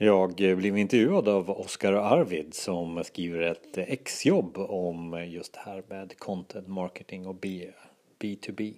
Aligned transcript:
Jag 0.00 0.34
blev 0.34 0.78
intervjuad 0.78 1.28
av 1.28 1.50
Oskar 1.50 1.92
Arvid 1.92 2.54
som 2.54 3.04
skriver 3.04 3.40
ett 3.40 3.78
exjobb 3.78 4.58
om 4.58 5.26
just 5.28 5.52
det 5.52 5.60
här 5.60 5.82
med 5.88 6.18
content 6.18 6.68
marketing 6.68 7.26
och 7.26 7.34
B, 7.34 7.70
B2B. 8.18 8.74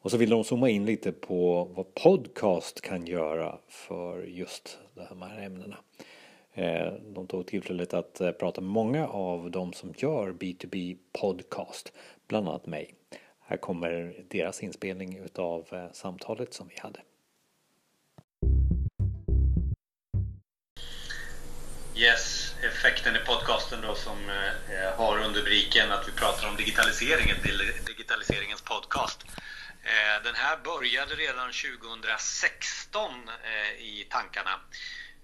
Och 0.00 0.10
så 0.10 0.16
vill 0.16 0.30
de 0.30 0.44
zooma 0.44 0.68
in 0.68 0.86
lite 0.86 1.12
på 1.12 1.64
vad 1.64 1.94
podcast 1.94 2.80
kan 2.80 3.06
göra 3.06 3.58
för 3.68 4.22
just 4.22 4.78
de 4.94 5.22
här 5.22 5.42
ämnena. 5.42 5.76
Eh, 6.52 6.92
de 6.92 7.26
tog 7.26 7.46
tillfället 7.46 7.94
att 7.94 8.20
eh, 8.20 8.30
prata 8.30 8.60
med 8.60 8.70
många 8.70 9.08
av 9.08 9.50
de 9.50 9.72
som 9.72 9.94
gör 9.96 10.32
B2B 10.32 10.96
podcast, 11.20 11.92
bland 12.26 12.48
annat 12.48 12.66
mig. 12.66 12.94
Här 13.40 13.56
kommer 13.56 14.24
deras 14.28 14.62
inspelning 14.62 15.18
utav 15.18 15.66
eh, 15.72 15.86
samtalet 15.92 16.54
som 16.54 16.68
vi 16.68 16.80
hade. 16.80 17.00
Yes, 22.00 22.54
effekten 22.62 23.16
i 23.16 23.18
podcasten 23.18 23.80
då 23.80 23.94
som 23.94 24.30
eh, 24.30 24.46
eh 24.46 24.96
har 24.96 25.18
underrubriken 25.18 25.92
att 25.92 26.08
vi 26.08 26.12
pratar 26.12 26.48
om 26.48 26.56
digitaliseringen, 26.56 27.36
digitaliseringens 27.86 28.62
podcast. 28.62 29.24
Eh, 29.82 30.22
den 30.24 30.34
här 30.34 30.56
började 30.56 31.14
redan 31.14 31.52
2016 31.52 33.28
eh, 33.28 33.70
i 33.80 34.06
tankarna. 34.10 34.60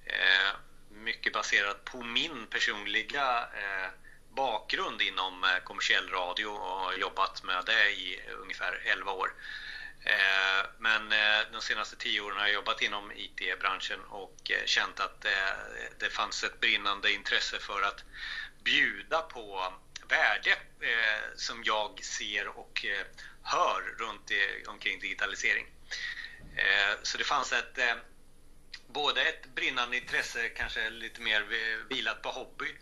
Eh, 0.07 0.51
mycket 0.91 1.33
baserat 1.33 1.85
på 1.85 2.02
min 2.02 2.47
personliga 2.51 3.41
eh, 3.41 3.88
bakgrund 4.35 5.02
inom 5.02 5.45
eh, 5.45 5.65
kommersiell 5.65 6.09
radio 6.09 6.47
och 6.47 6.79
har 6.80 6.93
jobbat 6.93 7.43
med 7.43 7.63
det 7.66 7.91
i 7.91 8.21
eh, 8.27 8.41
ungefär 8.43 8.80
11 8.85 9.13
år. 9.13 9.33
Eh, 10.06 10.66
men 10.78 11.12
eh, 11.12 11.46
de 11.52 11.62
senaste 11.62 11.96
tio 11.96 12.20
åren 12.20 12.37
har 12.37 12.46
jag 12.46 12.55
jobbat 12.55 12.83
inom 12.83 13.12
IT-branschen 13.12 14.01
och 14.09 14.51
eh, 14.51 14.65
känt 14.65 15.01
att 15.01 15.27
det 15.98 16.10
fanns 16.10 16.45
ett 16.45 16.60
brinnande 16.60 17.12
intresse 17.12 17.59
för 17.59 17.82
att 17.82 18.04
bjuda 18.65 19.23
på 19.23 19.73
värde 20.09 20.57
som 21.37 21.63
jag 21.65 22.04
ser 22.04 22.48
och 22.48 22.85
hör 23.43 23.95
runt 23.98 24.30
omkring 24.66 25.01
digitalisering. 25.01 25.66
Så 27.02 27.18
det 27.18 27.24
fanns 27.24 27.52
ett 27.52 27.79
både 28.87 29.23
ett 29.23 29.46
brinnande 29.54 29.96
intresse, 29.96 30.48
kanske 30.48 30.91
lite 30.91 31.20
mer 31.20 31.46
vilat 31.88 32.23
på 32.23 32.29
hobby 32.29 32.74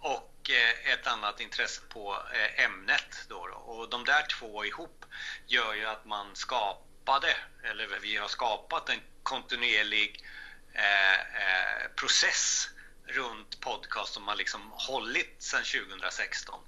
och 0.00 0.35
och 0.46 0.50
eh, 0.50 0.92
ett 0.92 1.06
annat 1.06 1.40
intresse 1.40 1.80
på 1.88 2.22
eh, 2.32 2.64
ämnet. 2.64 3.26
Då, 3.28 3.36
Och 3.36 3.90
de 3.90 4.04
där 4.04 4.22
två 4.22 4.64
ihop 4.64 5.04
gör 5.46 5.74
ju 5.74 5.86
att 5.86 6.04
man 6.04 6.36
skapade, 6.36 7.36
eller 7.62 7.98
vi 8.02 8.16
har 8.16 8.28
skapat 8.28 8.88
en 8.88 9.00
kontinuerlig 9.22 10.24
eh, 10.72 11.90
process 11.96 12.70
runt 13.06 13.60
podcast 13.60 14.14
som 14.14 14.28
har 14.28 14.36
liksom 14.36 14.60
hållit 14.72 15.42
sedan 15.42 15.62
2016. 15.88 16.60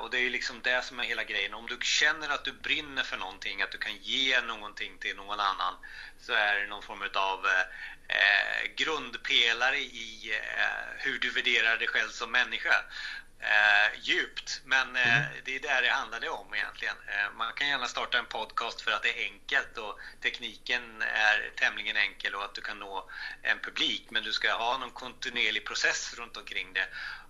Och 0.00 0.10
det 0.10 0.18
är 0.18 0.30
liksom 0.30 0.60
det 0.62 0.84
som 0.84 1.00
är 1.00 1.04
hela 1.04 1.24
grejen. 1.24 1.54
Om 1.54 1.66
du 1.66 1.78
känner 1.82 2.28
att 2.28 2.44
du 2.44 2.52
brinner 2.52 3.02
för 3.02 3.16
någonting, 3.16 3.62
att 3.62 3.72
du 3.72 3.78
kan 3.78 3.96
ge 3.96 4.40
någonting 4.40 4.98
till 4.98 5.16
någon 5.16 5.40
annan, 5.40 5.74
så 6.20 6.32
är 6.32 6.60
det 6.60 6.66
någon 6.66 6.82
form 6.82 7.02
av 7.14 7.46
eh, 8.08 8.70
grundpelare 8.76 9.78
i 9.78 10.32
eh, 10.34 10.94
hur 10.98 11.18
du 11.18 11.30
värderar 11.30 11.76
dig 11.76 11.88
själv 11.88 12.08
som 12.08 12.30
människa. 12.30 12.84
Eh, 13.40 14.00
djupt, 14.02 14.60
men 14.64 14.96
eh, 14.96 15.18
mm. 15.18 15.28
det 15.44 15.56
är 15.56 15.60
där 15.60 15.82
det 15.82 15.90
handlar 15.90 16.28
om 16.28 16.54
egentligen. 16.54 16.96
Eh, 17.06 17.32
man 17.36 17.52
kan 17.52 17.68
gärna 17.68 17.86
starta 17.86 18.18
en 18.18 18.26
podcast 18.26 18.80
för 18.80 18.90
att 18.90 19.02
det 19.02 19.08
är 19.08 19.24
enkelt 19.24 19.78
och 19.78 19.98
tekniken 20.22 21.02
är 21.02 21.50
tämligen 21.56 21.96
enkel 21.96 22.34
och 22.34 22.44
att 22.44 22.54
du 22.54 22.60
kan 22.60 22.78
nå 22.78 23.10
en 23.42 23.58
publik, 23.58 24.06
men 24.10 24.22
du 24.22 24.32
ska 24.32 24.52
ha 24.52 24.78
någon 24.78 24.90
kontinuerlig 24.90 25.66
process 25.66 26.14
runt 26.18 26.36
omkring 26.36 26.72
det. 26.72 26.88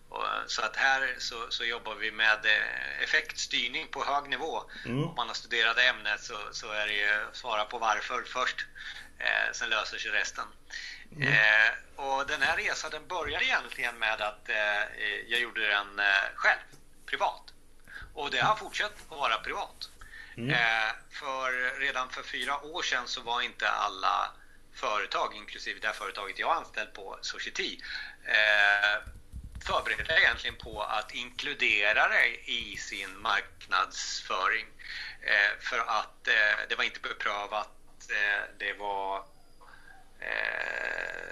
Och, 0.09 0.27
så 0.47 0.63
att 0.63 0.77
här 0.77 1.15
så, 1.19 1.47
så, 1.51 1.65
jobbar 1.65 1.95
vi 1.95 2.11
med 2.11 2.45
eh, 2.45 3.03
effektstyrning 3.03 3.89
på 3.89 4.05
hög 4.05 4.29
nivå. 4.29 4.63
Mm. 4.85 5.05
Om 5.05 5.15
man 5.15 5.29
har 5.29 5.35
studerat 5.35 5.79
ämnet 5.79 6.21
så, 6.21 6.39
så 6.53 6.73
är 6.73 6.87
det 6.87 6.93
ju 6.93 7.27
svara 7.33 7.65
på 7.65 7.79
varför 7.79 8.23
först. 8.27 8.67
Eh, 9.19 9.53
sen 9.53 9.71
löser 9.71 9.99
sig 9.99 10.11
resten. 10.11 10.45
Mm. 11.13 11.29
Eh, 11.29 11.71
och 11.97 12.27
den 12.27 12.43
här 12.43 12.57
resan 12.57 12.91
den 12.91 13.07
började 13.07 13.45
egentligen 13.45 13.99
med 13.99 14.21
att 14.21 14.49
eh, 14.49 15.01
jag 15.27 15.41
gjorde 15.41 15.67
den 15.69 15.99
eh, 15.99 16.05
själv, 16.35 16.59
privat. 17.07 17.43
Och 18.15 18.31
det 18.31 18.39
har 18.39 18.57
fortsatt 18.57 18.93
att 19.11 19.19
vara 19.19 19.39
privat. 19.39 19.91
Mm. 20.37 20.51
Eh, 20.51 20.93
för 21.11 21.81
redan 21.81 22.11
för 22.11 22.23
fyra 22.23 22.61
år 22.61 22.83
sedan 22.83 23.03
så 23.07 23.21
var 23.21 23.41
inte 23.41 23.69
alla 23.69 24.31
företag, 24.75 25.35
inklusive 25.37 25.81
det 25.81 25.93
företaget 25.93 26.39
jag 26.39 26.51
är 26.51 26.55
anställd 26.55 26.95
på, 26.95 27.19
Society, 27.21 27.79
eh, 28.25 29.03
förberedda 29.67 30.19
egentligen 30.19 30.57
på 30.57 30.83
att 30.83 31.15
inkludera 31.15 32.09
det 32.09 32.51
i 32.51 32.77
sin 32.77 33.19
marknadsföring. 33.19 34.67
för 35.61 35.79
att 35.79 36.25
det 36.69 36.75
var 36.77 36.85
inte 36.85 37.01
beprövat 37.01 37.77
Eh, 38.11 38.43
det 38.59 38.73
var 38.73 39.25
eh, 40.27 41.27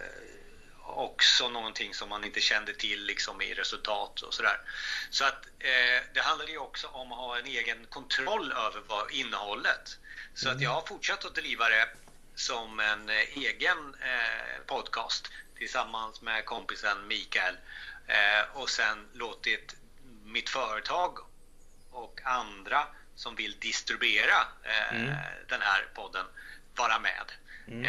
också 0.82 1.49
någonting 1.49 1.94
som 1.94 2.09
man 2.09 2.25
inte 2.25 2.41
kände 2.41 2.75
till 2.75 3.05
liksom 3.05 3.43
i 3.43 3.55
resultat 3.55 4.21
och 4.21 4.34
sådär. 4.34 4.60
Så 5.10 5.25
att 5.25 5.47
eh, 5.59 6.03
det 6.12 6.21
handlade 6.21 6.50
ju 6.50 6.59
också 6.59 6.87
om 6.87 7.12
att 7.12 7.19
ha 7.19 7.38
en 7.38 7.47
egen 7.47 7.87
kontroll 7.87 8.53
över 8.53 8.82
vad 8.87 9.10
innehållet. 9.10 9.99
Så 10.34 10.47
mm. 10.49 10.56
att 10.56 10.62
jag 10.62 10.71
har 10.71 10.87
fortsatt 10.87 11.25
att 11.25 11.34
driva 11.34 11.69
det 11.69 11.88
som 12.34 12.81
en 12.81 13.09
eh, 13.09 13.38
egen 13.38 13.94
eh, 14.00 14.60
podcast 14.66 15.31
tillsammans 15.59 16.22
med 16.22 16.44
kompisen 16.44 17.06
Mikael 17.06 17.56
eh, 18.06 18.56
och 18.61 18.71
sen 18.71 19.09
låtit 19.12 19.75
mitt 20.25 20.49
företag 20.49 21.19
och 21.91 22.21
andra 22.25 22.87
som 23.16 23.37
vill 23.37 23.59
distribuera 23.59 24.47
mm. 24.91 25.15
den 25.49 25.61
här 25.61 25.87
podden 25.94 26.26
vara 26.76 26.99
med. 26.99 27.32
Mm. 27.69 27.84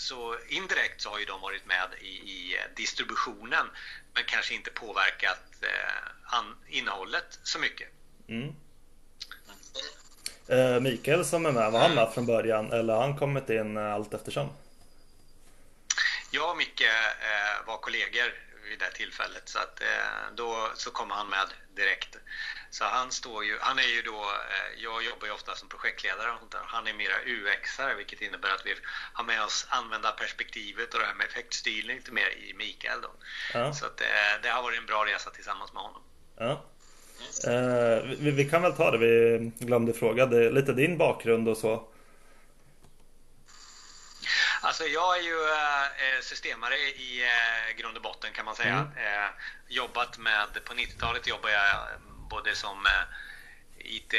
Så 0.00 0.36
indirekt 0.48 1.00
så 1.00 1.10
har 1.10 1.18
ju 1.18 1.24
de 1.24 1.40
varit 1.40 1.66
med 1.66 1.88
i, 2.00 2.06
i 2.06 2.56
distributionen 2.76 3.66
men 4.14 4.24
kanske 4.26 4.54
inte 4.54 4.70
påverkat 4.70 5.44
eh, 5.62 6.40
innehållet 6.68 7.38
så 7.42 7.58
mycket. 7.58 7.88
Mm. 8.28 8.54
Eh, 10.48 10.80
Mikael 10.80 11.24
som 11.24 11.46
är 11.46 11.52
med, 11.52 11.72
var 11.72 11.80
han 11.80 11.94
med 11.94 12.12
från 12.14 12.26
början 12.26 12.72
eller 12.72 12.94
har 12.94 13.00
han 13.00 13.16
kommit 13.16 13.50
in 13.50 13.76
eh, 13.76 13.94
allt 13.94 14.14
eftersom? 14.14 14.48
Jag 16.30 16.50
och 16.50 16.56
Micke 16.56 16.80
eh, 16.80 17.66
var 17.66 17.78
kollegor 17.78 18.34
vid 18.68 18.78
det 18.78 18.90
tillfället 18.90 19.48
så 19.48 19.58
att 19.58 19.80
eh, 19.80 20.34
då 20.34 20.70
så 20.74 20.90
kom 20.90 21.10
han 21.10 21.28
med 21.28 21.48
direkt. 21.76 22.16
Så 22.70 22.84
han 22.84 23.12
står 23.12 23.44
ju, 23.44 23.54
han 23.60 23.78
är 23.78 23.90
ju 23.96 24.02
då, 24.02 24.20
eh, 24.54 24.82
jag 24.84 25.04
jobbar 25.04 25.26
ju 25.26 25.32
ofta 25.32 25.54
som 25.54 25.68
projektledare 25.68 26.30
och 26.32 26.38
sånt 26.38 26.52
där. 26.52 26.64
Han 26.64 26.86
är 26.86 26.94
mera 26.94 27.16
UX-are 27.34 27.96
vilket 27.96 28.20
innebär 28.22 28.52
att 28.54 28.66
vi 28.66 28.74
har 29.12 29.24
med 29.24 29.44
oss 29.44 29.66
användarperspektivet 29.68 30.94
och 30.94 31.00
det 31.00 31.06
här 31.06 31.14
med 31.14 31.26
effektstyrning 31.26 31.96
lite 31.96 32.12
mer 32.12 32.28
i 32.28 32.54
Mikael 32.54 33.00
då. 33.00 33.12
Ja. 33.54 33.72
Så 33.72 33.86
att 33.86 33.96
det, 33.96 34.04
eh, 34.04 34.42
det 34.42 34.48
har 34.48 34.62
varit 34.62 34.78
en 34.78 34.86
bra 34.86 35.04
resa 35.06 35.30
tillsammans 35.30 35.72
med 35.72 35.82
honom. 35.82 36.02
Ja. 36.38 36.64
Eh, 37.46 38.02
vi, 38.18 38.30
vi, 38.30 38.44
kan 38.44 38.62
väl 38.62 38.72
ta 38.72 38.90
det, 38.90 38.98
vi 38.98 39.52
glömde 39.58 39.92
fråga, 39.92 40.26
det, 40.26 40.50
lite 40.50 40.72
din 40.72 40.98
bakgrund 40.98 41.48
och 41.48 41.56
så. 41.56 41.88
Alltså 44.60 44.86
jag 44.86 45.18
är 45.18 45.22
ju 45.22 45.44
eh, 45.44 46.20
systemare 46.20 46.76
i 46.78 47.24
eh, 47.24 47.76
grund 47.76 47.96
och 47.96 48.02
botten 48.02 48.32
kan 48.32 48.44
man 48.44 48.56
säga. 48.56 48.88
Mm. 48.96 49.22
Eh, 49.24 49.30
jobbat 49.68 50.18
med, 50.18 50.64
på 50.64 50.74
90-talet 50.74 51.26
jobbade 51.26 51.54
jag 51.54 51.88
både 52.30 52.54
som 52.54 52.86
eh, 52.86 53.02
IT-arkitekt 53.78 54.14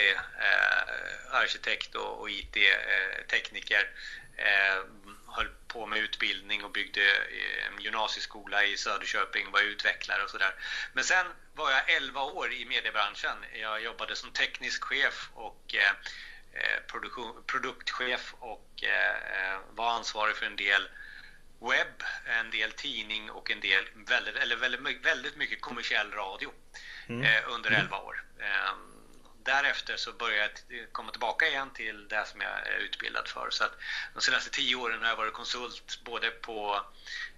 eh, 1.96 2.02
och, 2.02 2.22
och 2.22 2.30
IT-tekniker. 2.30 3.90
Eh, 4.36 4.84
höll 5.28 5.50
på 5.68 5.86
med 5.86 6.00
utbildning 6.00 6.64
och 6.64 6.72
byggde 6.72 7.02
gymnasieskola 7.80 8.66
i 8.66 8.78
Söderköping, 8.78 9.52
var 9.52 9.62
utvecklare 9.62 10.24
och 10.24 10.30
sådär. 10.30 10.54
Men 10.94 11.04
sen 11.04 11.26
var 11.56 11.72
jag 11.72 11.90
11 11.90 12.24
år 12.24 12.54
i 12.54 12.66
mediebranschen. 12.66 13.46
Jag 13.54 13.82
jobbade 13.82 14.16
som 14.16 14.32
teknisk 14.32 14.84
chef 14.84 15.30
och 15.34 15.76
produktchef 17.48 18.34
och 18.40 18.84
var 19.72 19.92
ansvarig 19.92 20.36
för 20.36 20.46
en 20.46 20.56
del 20.56 20.90
webb, 21.62 22.04
en 22.26 22.52
del 22.52 22.72
tidning 22.72 23.32
och 23.32 23.52
en 23.52 23.60
del 23.60 23.84
väldigt, 23.96 24.36
eller 24.36 24.56
väldigt, 24.56 25.06
väldigt 25.06 25.38
mycket 25.38 25.62
kommersiell 25.62 26.12
radio 26.12 26.52
mm. 27.08 27.24
eh, 27.24 27.54
under 27.54 27.72
11 27.72 27.96
mm. 27.96 28.08
år. 28.08 28.24
Därefter 29.44 29.98
så 29.98 30.14
började 30.14 30.54
jag 30.68 30.92
komma 30.92 31.12
tillbaka 31.12 31.48
igen 31.48 31.70
till 31.74 32.08
det 32.08 32.26
som 32.26 32.42
jag 32.42 32.68
är 32.68 32.78
utbildad 32.78 33.28
för. 33.28 33.50
Så 33.50 33.64
de 34.14 34.22
senaste 34.22 34.50
10 34.50 34.76
åren 34.76 35.02
har 35.02 35.10
jag 35.10 35.16
varit 35.16 35.34
konsult 35.34 36.00
både 36.04 36.32
på 36.32 36.86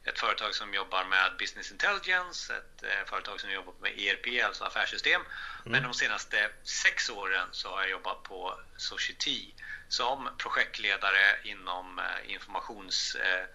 ett 0.04 0.20
företag 0.20 0.56
som 0.56 0.74
jobbar 0.74 1.06
med 1.06 1.38
business 1.40 1.72
intelligence, 1.72 2.56
ett 2.56 2.84
eh, 2.84 3.06
företag 3.06 3.42
som 3.42 3.52
jobbar 3.52 3.74
med 3.82 4.00
ERP, 4.00 4.46
alltså 4.46 4.64
affärssystem. 4.64 5.22
Mm. 5.22 5.32
Men 5.72 5.84
de 5.84 5.94
senaste 5.94 6.50
6 6.64 7.10
åren 7.10 7.48
så 7.52 7.70
har 7.70 7.82
jag 7.82 7.90
jobbat 7.90 8.24
på 8.24 8.60
Society 8.78 9.54
som 9.90 10.30
projektledare 10.38 11.40
inom 11.44 12.00
eh, 12.00 12.34
informations 12.34 13.16
eh, 13.16 13.46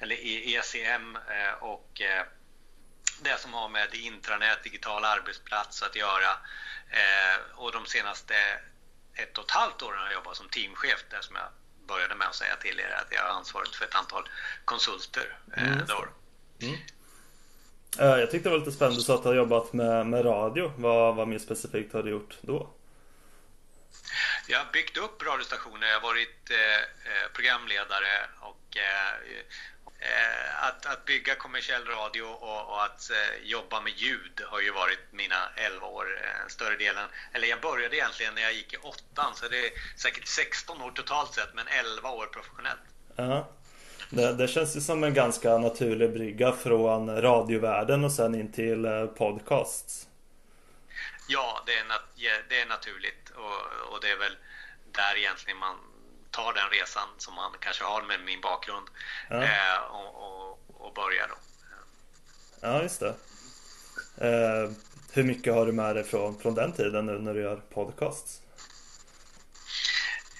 eller 0.00 0.16
ECM 0.56 1.18
och 1.60 2.02
det 3.20 3.40
som 3.40 3.54
har 3.54 3.68
med 3.68 3.94
intranät, 3.94 4.62
digital 4.62 5.04
arbetsplats 5.04 5.82
att 5.82 5.96
göra. 5.96 6.30
Och 7.54 7.72
de 7.72 7.86
senaste 7.86 8.34
ett 9.14 9.38
och 9.38 9.44
ett 9.44 9.50
halvt 9.50 9.82
åren 9.82 9.98
har 9.98 10.06
jag 10.06 10.14
jobbat 10.14 10.36
som 10.36 10.48
teamchef, 10.48 11.04
där 11.10 11.20
som 11.20 11.36
jag 11.36 11.48
började 11.88 12.14
med 12.14 12.28
att 12.28 12.34
säga 12.34 12.56
till 12.56 12.80
er 12.80 12.90
att 12.90 13.12
jag 13.12 13.22
har 13.22 13.28
ansvaret 13.28 13.68
för 13.68 13.84
ett 13.84 13.94
antal 13.94 14.28
konsulter. 14.64 15.38
Mm. 15.56 15.80
Mm. 16.62 16.76
Jag 17.98 18.30
tyckte 18.30 18.48
det 18.48 18.52
var 18.52 18.58
lite 18.58 18.72
spännande 18.72 19.00
så 19.00 19.14
att 19.14 19.22
du 19.22 19.28
har 19.28 19.36
jobbat 19.36 19.72
med, 19.72 20.06
med 20.06 20.24
radio. 20.24 20.72
Vad, 20.76 21.16
vad 21.16 21.28
mer 21.28 21.38
specifikt 21.38 21.92
har 21.92 22.02
du 22.02 22.10
gjort 22.10 22.38
då? 22.40 22.70
Jag 24.48 24.58
har 24.58 24.72
byggt 24.72 24.96
upp 24.96 25.22
radiostationer. 25.22 25.86
Jag 25.86 26.00
har 26.00 26.08
varit 26.08 26.50
eh, 26.50 27.32
programledare 27.32 28.28
och 28.40 28.76
eh, 28.76 28.86
Eh, 29.30 29.44
att, 30.66 30.86
att 30.86 31.04
bygga 31.04 31.34
kommersiell 31.34 31.84
radio 31.84 32.22
och, 32.22 32.68
och 32.70 32.84
att 32.84 33.10
eh, 33.10 33.48
jobba 33.50 33.80
med 33.80 33.92
ljud 33.96 34.42
har 34.46 34.60
ju 34.60 34.72
varit 34.72 34.98
mina 35.10 35.40
11 35.56 35.86
år, 35.86 36.06
eh, 36.22 36.48
större 36.48 36.76
delen. 36.76 37.08
Eller 37.32 37.48
jag 37.48 37.60
började 37.60 37.96
egentligen 37.96 38.34
när 38.34 38.42
jag 38.42 38.52
gick 38.52 38.72
i 38.72 38.76
åttan, 38.76 39.34
så 39.34 39.48
det 39.48 39.58
är 39.66 39.70
säkert 39.96 40.26
16 40.26 40.82
år 40.82 40.90
totalt 40.90 41.34
sett, 41.34 41.54
men 41.54 41.66
11 41.68 42.10
år 42.10 42.26
professionellt. 42.26 42.80
Ja. 43.16 43.48
Det, 44.10 44.32
det, 44.32 44.48
känns 44.48 44.76
ju 44.76 44.80
som 44.80 45.04
en 45.04 45.14
ganska 45.14 45.58
naturlig 45.58 46.12
brygga 46.12 46.52
från 46.52 47.22
radiovärlden 47.22 48.04
och 48.04 48.12
sen 48.12 48.34
in 48.34 48.52
till 48.52 48.84
eh, 48.84 49.06
podcasts. 49.06 50.08
Ja, 51.28 51.62
det 51.66 51.72
är, 51.78 51.84
nat 51.84 52.02
det 52.48 52.60
är 52.60 52.66
naturligt 52.66 53.30
och, 53.30 53.92
och 53.92 54.00
det 54.00 54.10
är 54.10 54.16
väl 54.16 54.36
där 54.92 55.16
egentligen 55.16 55.58
man 55.58 55.76
tar 56.36 56.52
den 56.52 56.70
resan 56.70 57.08
som 57.18 57.34
man 57.34 57.52
kanske 57.60 57.84
har 57.84 58.02
med 58.02 58.20
min 58.20 58.40
bakgrund 58.40 58.86
ja. 59.30 59.42
eh, 59.42 59.78
och, 59.98 60.10
och, 60.24 60.50
och 60.86 60.94
börjar 60.94 61.28
då. 61.28 61.36
Ja, 62.60 62.82
just 62.82 63.00
det. 63.00 63.14
Eh, 64.20 64.70
hur 65.12 65.22
mycket 65.22 65.54
har 65.54 65.66
du 65.66 65.72
med 65.72 65.96
dig 65.96 66.04
från, 66.04 66.38
från 66.40 66.54
den 66.54 66.72
tiden 66.72 67.06
nu 67.06 67.18
när 67.18 67.34
du 67.34 67.40
gör 67.40 67.56
podcasts? 67.56 68.42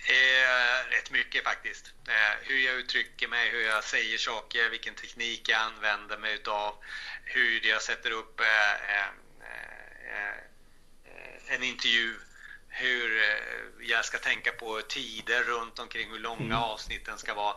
Eh, 0.09 0.91
rätt 0.91 1.11
mycket 1.11 1.45
faktiskt. 1.45 1.95
Eh, 2.09 2.49
hur 2.49 2.59
jag 2.59 2.75
uttrycker 2.75 3.29
mig, 3.29 3.51
hur 3.51 3.61
jag 3.61 3.85
säger 3.85 4.19
saker, 4.19 4.71
vilken 4.71 4.95
teknik 4.95 5.49
jag 5.49 5.61
använder 5.61 6.19
mig 6.19 6.35
utav, 6.35 6.75
hur 7.25 7.67
jag 7.67 7.83
sätter 7.83 8.11
upp 8.11 8.41
eh, 8.41 8.97
eh, 8.97 9.09
eh, 10.17 10.35
en 11.55 11.63
intervju 11.63 12.15
hur 12.77 13.19
eh, 13.19 13.87
jag 13.89 14.05
ska 14.05 14.19
tänka 14.19 14.53
på 14.53 14.81
tider 14.81 15.43
runt 15.43 15.79
omkring 15.79 16.11
hur 16.11 16.19
långa 16.19 16.45
mm. 16.45 16.59
avsnitten 16.59 17.19
ska 17.19 17.35
vara. 17.35 17.55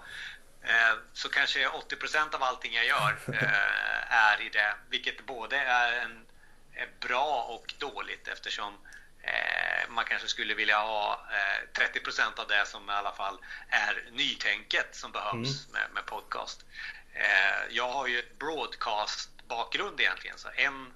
Eh, 0.63 0.97
så 1.13 1.29
kanske 1.29 1.67
80% 1.67 2.35
av 2.35 2.43
allting 2.43 2.73
jag 2.73 2.85
gör 2.85 3.17
eh, 3.33 4.13
är 4.13 4.41
i 4.41 4.49
det, 4.49 4.75
vilket 4.89 5.25
både 5.25 5.57
är, 5.57 5.91
en, 6.01 6.25
är 6.73 6.89
bra 6.99 7.43
och 7.49 7.73
dåligt 7.77 8.27
eftersom 8.27 8.77
man 9.89 10.05
kanske 10.05 10.27
skulle 10.27 10.53
vilja 10.53 10.79
ha 10.79 11.27
30% 11.73 12.39
av 12.39 12.47
det 12.47 12.65
som 12.65 12.89
i 12.89 12.93
alla 12.93 13.11
fall 13.11 13.37
är 13.69 14.05
nytänket 14.11 14.95
som 14.95 15.11
behövs 15.11 15.67
mm. 15.67 15.71
med, 15.71 15.93
med 15.93 16.05
podcast. 16.05 16.65
Jag 17.69 17.91
har 17.91 18.07
ju 18.07 18.19
ett 18.19 18.39
broadcast 18.39 19.29
bakgrund 19.47 19.99
egentligen, 19.99 20.37
så 20.37 20.49
en 20.55 20.93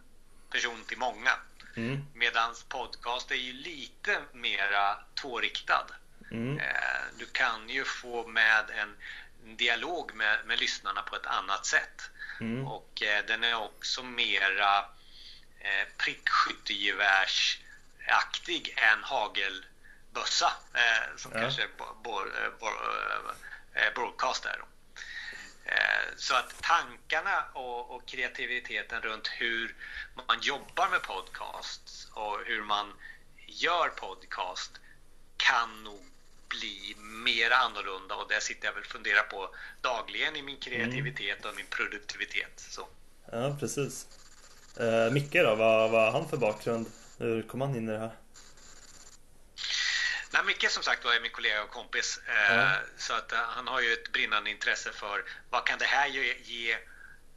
person 0.51 0.83
till 0.87 0.97
många. 0.97 1.31
Mm. 1.75 2.05
Medan 2.13 2.55
podcast 2.69 3.31
är 3.31 3.35
ju 3.35 3.53
lite 3.53 4.21
mera 4.33 4.97
tvåriktad. 5.21 5.85
Mm. 6.31 6.59
Eh, 6.59 7.01
du 7.17 7.25
kan 7.25 7.69
ju 7.69 7.83
få 7.83 8.27
med 8.27 8.65
en 8.69 8.95
dialog 9.55 10.15
med, 10.15 10.45
med 10.45 10.59
lyssnarna 10.59 11.01
på 11.01 11.15
ett 11.15 11.25
annat 11.25 11.65
sätt. 11.65 12.09
Mm. 12.39 12.67
Och 12.67 13.01
eh, 13.01 13.25
den 13.25 13.43
är 13.43 13.55
också 13.55 14.03
mera 14.03 14.79
eh, 15.59 15.87
prickskyttegevärsaktig 15.97 18.75
än 18.77 19.03
hagelbössa 19.03 20.51
eh, 20.73 21.03
som 21.17 21.31
ja. 21.35 21.39
kanske 21.39 21.67
broadcast 23.95 24.45
är. 24.45 24.61
Eh, 25.65 26.15
så 26.17 26.35
att 26.35 26.61
tankarna 26.61 27.43
och, 27.53 27.95
och, 27.95 28.05
kreativiteten 28.05 29.01
runt 29.01 29.27
hur 29.27 29.75
man 30.27 30.37
jobbar 30.41 30.89
med 30.89 31.01
podcast 31.01 32.09
och 32.13 32.39
hur 32.45 32.61
man 32.63 32.93
gör 33.47 33.89
podcast 33.89 34.71
kan 35.37 35.83
nog 35.83 36.05
bli 36.47 36.95
mer 36.97 37.51
annorlunda 37.51 38.15
och 38.15 38.27
det 38.29 38.41
sitter 38.41 38.65
jag 38.67 38.73
väl 38.73 38.83
och 38.83 38.91
funderar 38.91 39.23
på 39.23 39.55
dagligen 39.81 40.35
i 40.35 40.41
min 40.41 40.57
kreativitet 40.57 41.45
och 41.45 41.55
min 41.55 41.65
produktivitet. 41.65 42.53
Så. 42.55 42.87
Ja, 43.31 43.57
precis. 43.59 44.07
Eh, 44.79 45.11
Micke 45.11 45.33
då, 45.33 45.55
vad, 45.55 45.91
vad 45.91 46.01
har 46.01 46.19
han 46.19 46.29
för 46.29 46.37
bakgrund? 46.37 46.87
Hur 47.17 47.41
kom 47.41 47.61
han 47.61 47.75
in 47.75 47.89
i 47.89 47.91
det 47.91 47.99
här? 47.99 48.11
Nej, 50.33 50.43
Micke 50.43 50.69
som 50.69 50.83
sagt 50.83 51.05
var 51.05 51.13
är 51.13 51.21
min 51.21 51.31
kollega 51.31 51.63
och 51.63 51.69
kompis. 51.69 52.19
Mm. 52.49 52.69
Så 52.97 53.13
att 53.13 53.31
eh, 53.31 53.39
han 53.39 53.67
har 53.67 53.81
ju 53.81 53.93
ett 53.93 54.11
brinnande 54.11 54.49
intresse 54.49 54.91
för 54.91 55.23
vad 55.49 55.65
kan 55.65 55.79
det 55.79 55.85
här 55.85 56.07
ge, 56.07 56.37
ge 56.43 56.71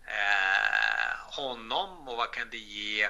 eh, 0.07 1.17
honom 1.37 2.09
och 2.09 2.17
vad 2.17 2.33
kan 2.33 2.51
det 2.51 2.59
ge 2.59 3.09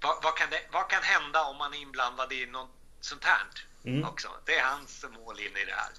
vad, 0.00 0.22
vad, 0.22 0.36
kan 0.36 0.50
det, 0.50 0.60
vad 0.70 0.90
kan 0.90 1.02
hända 1.02 1.42
om 1.44 1.56
man 1.56 1.74
är 1.74 1.78
inblandad 1.78 2.32
i 2.32 2.46
något 2.46 2.70
sånt 3.00 3.24
här 3.24 3.46
mm. 3.84 4.04
också? 4.04 4.28
Det 4.44 4.58
är 4.58 4.64
hans 4.64 5.04
mål 5.04 5.40
in 5.40 5.56
i 5.56 5.64
det 5.64 5.74
här. 5.74 5.92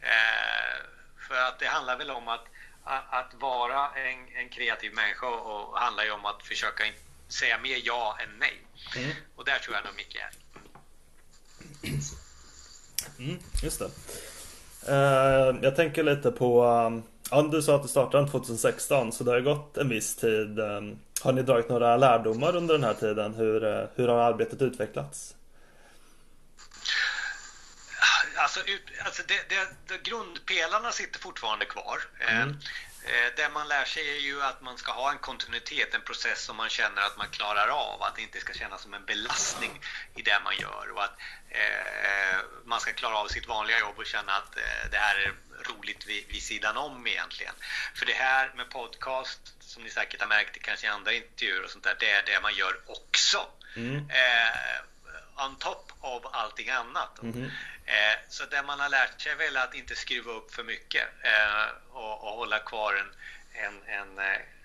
Eh, 0.00 0.82
för 1.28 1.40
att 1.40 1.58
det 1.58 1.66
handlar 1.66 1.96
väl 1.96 2.10
om 2.10 2.28
att, 2.28 2.46
att 2.84 3.34
vara 3.34 3.90
en, 3.90 4.36
en 4.36 4.48
kreativ 4.48 4.94
människa 4.94 5.26
och 5.26 5.80
handlar 5.80 6.04
ju 6.04 6.10
om 6.10 6.24
att 6.24 6.42
försöka 6.42 6.84
säga 7.28 7.58
mer 7.58 7.80
ja 7.84 8.18
än 8.22 8.38
nej. 8.38 8.62
Mm. 8.96 9.10
Och 9.36 9.44
där 9.44 9.58
tror 9.58 9.76
jag 9.76 9.84
nog 9.84 9.94
Micke 9.94 10.16
är. 10.16 10.30
Mm, 13.18 13.38
just 13.62 13.78
det. 13.78 13.90
Uh, 14.88 15.56
jag 15.62 15.76
tänker 15.76 16.02
lite 16.02 16.30
på, 16.30 16.64
um, 16.64 17.02
ja, 17.30 17.42
du 17.42 17.62
sa 17.62 17.76
att 17.76 17.82
du 17.82 17.88
startade 17.88 18.30
2016 18.30 19.12
så 19.12 19.24
det 19.24 19.30
har 19.30 19.40
gått 19.40 19.76
en 19.76 19.88
viss 19.88 20.16
tid. 20.16 20.58
Um, 20.58 20.98
har 21.22 21.32
ni 21.32 21.42
dragit 21.42 21.68
några 21.68 21.96
lärdomar 21.96 22.56
under 22.56 22.74
den 22.74 22.84
här 22.84 22.94
tiden? 22.94 23.34
Hur, 23.34 23.64
uh, 23.64 23.86
hur 23.94 24.08
har 24.08 24.18
arbetet 24.18 24.62
utvecklats? 24.62 25.34
Alltså, 28.36 28.60
alltså 29.04 29.22
det, 29.28 29.34
det, 29.48 29.68
det, 29.86 30.10
grundpelarna 30.10 30.92
sitter 30.92 31.20
fortfarande 31.20 31.64
kvar. 31.64 31.98
Mm. 32.30 32.56
Eh, 33.08 33.32
det 33.36 33.48
man 33.48 33.68
lär 33.68 33.84
sig 33.84 34.16
är 34.16 34.20
ju 34.20 34.42
att 34.42 34.60
man 34.60 34.78
ska 34.78 34.92
ha 34.92 35.10
en 35.10 35.18
kontinuitet, 35.18 35.94
en 35.94 36.02
process 36.02 36.42
som 36.42 36.56
man 36.56 36.68
känner 36.68 37.02
att 37.02 37.16
man 37.16 37.28
klarar 37.30 37.68
av, 37.68 38.02
att 38.02 38.16
det 38.16 38.22
inte 38.22 38.40
ska 38.40 38.52
kännas 38.52 38.82
som 38.82 38.94
en 38.94 39.04
belastning 39.04 39.80
i 40.16 40.22
det 40.22 40.40
man 40.44 40.56
gör 40.56 40.90
och 40.94 41.04
att 41.04 41.18
eh, 41.50 42.38
man 42.64 42.80
ska 42.80 42.92
klara 42.92 43.16
av 43.16 43.28
sitt 43.28 43.48
vanliga 43.48 43.78
jobb 43.78 43.98
och 43.98 44.06
känna 44.06 44.32
att 44.32 44.56
eh, 44.56 44.90
det 44.90 44.96
här 44.96 45.16
är 45.16 45.34
roligt 45.72 46.06
vid, 46.06 46.24
vid 46.28 46.42
sidan 46.42 46.76
om 46.76 47.06
egentligen. 47.06 47.54
För 47.94 48.06
det 48.06 48.12
här 48.12 48.52
med 48.56 48.70
podcast, 48.70 49.40
som 49.60 49.82
ni 49.82 49.90
säkert 49.90 50.20
har 50.20 50.28
märkt 50.28 50.62
kanske 50.62 50.86
i 50.86 50.90
andra 50.90 51.12
intervjuer 51.12 51.64
och 51.64 51.70
sånt 51.70 51.84
där, 51.84 51.96
det 52.00 52.10
är 52.10 52.22
det 52.26 52.40
man 52.42 52.54
gör 52.54 52.80
också. 52.86 53.46
Mm. 53.76 53.96
Eh, 53.96 54.80
on 55.38 55.56
top 55.56 55.92
of 56.00 56.22
allting 56.32 56.70
annat. 56.70 57.22
Mm. 57.22 57.50
Eh, 57.84 58.18
så 58.28 58.44
det 58.46 58.62
man 58.62 58.80
har 58.80 58.88
lärt 58.88 59.20
sig 59.20 59.32
är 59.32 59.36
väl 59.36 59.56
att 59.56 59.74
inte 59.74 59.96
skruva 59.96 60.32
upp 60.32 60.54
för 60.54 60.64
mycket 60.64 61.08
eh, 61.22 61.66
och, 61.90 62.24
och, 62.24 62.30
hålla 62.30 62.58
kvar 62.58 62.94
en, 62.94 63.12
en, 63.52 63.82
en, 63.86 64.18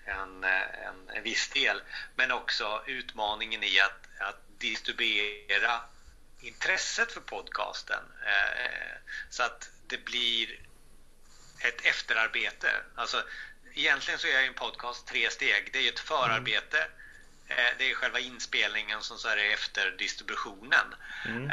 en, 0.04 0.44
en, 0.44 1.10
en 1.14 1.22
viss 1.22 1.48
del. 1.48 1.82
Men 2.14 2.32
också 2.32 2.82
utmaningen 2.86 3.64
i 3.64 3.80
att, 3.80 4.08
att 4.18 4.40
distribuera 4.58 5.80
intresset 6.40 7.12
för 7.12 7.20
podcasten 7.20 8.04
eh, 8.26 8.96
så 9.30 9.42
att 9.42 9.70
det 9.86 10.04
blir 10.04 10.58
ett 11.60 11.86
efterarbete. 11.86 12.70
Alltså, 12.94 13.24
egentligen 13.74 14.20
så 14.20 14.26
är 14.26 14.42
en 14.42 14.54
podcast 14.54 15.06
tre 15.06 15.30
steg. 15.30 15.70
Det 15.72 15.78
är 15.78 15.92
ett 15.92 16.00
förarbete, 16.00 16.78
mm. 16.78 16.90
Det 17.78 17.90
är 17.90 17.94
själva 17.94 18.18
inspelningen 18.18 19.02
som 19.02 19.18
så 19.18 19.28
är 19.28 19.36
efter 19.36 19.90
distributionen. 19.90 20.94
Mm. 21.24 21.50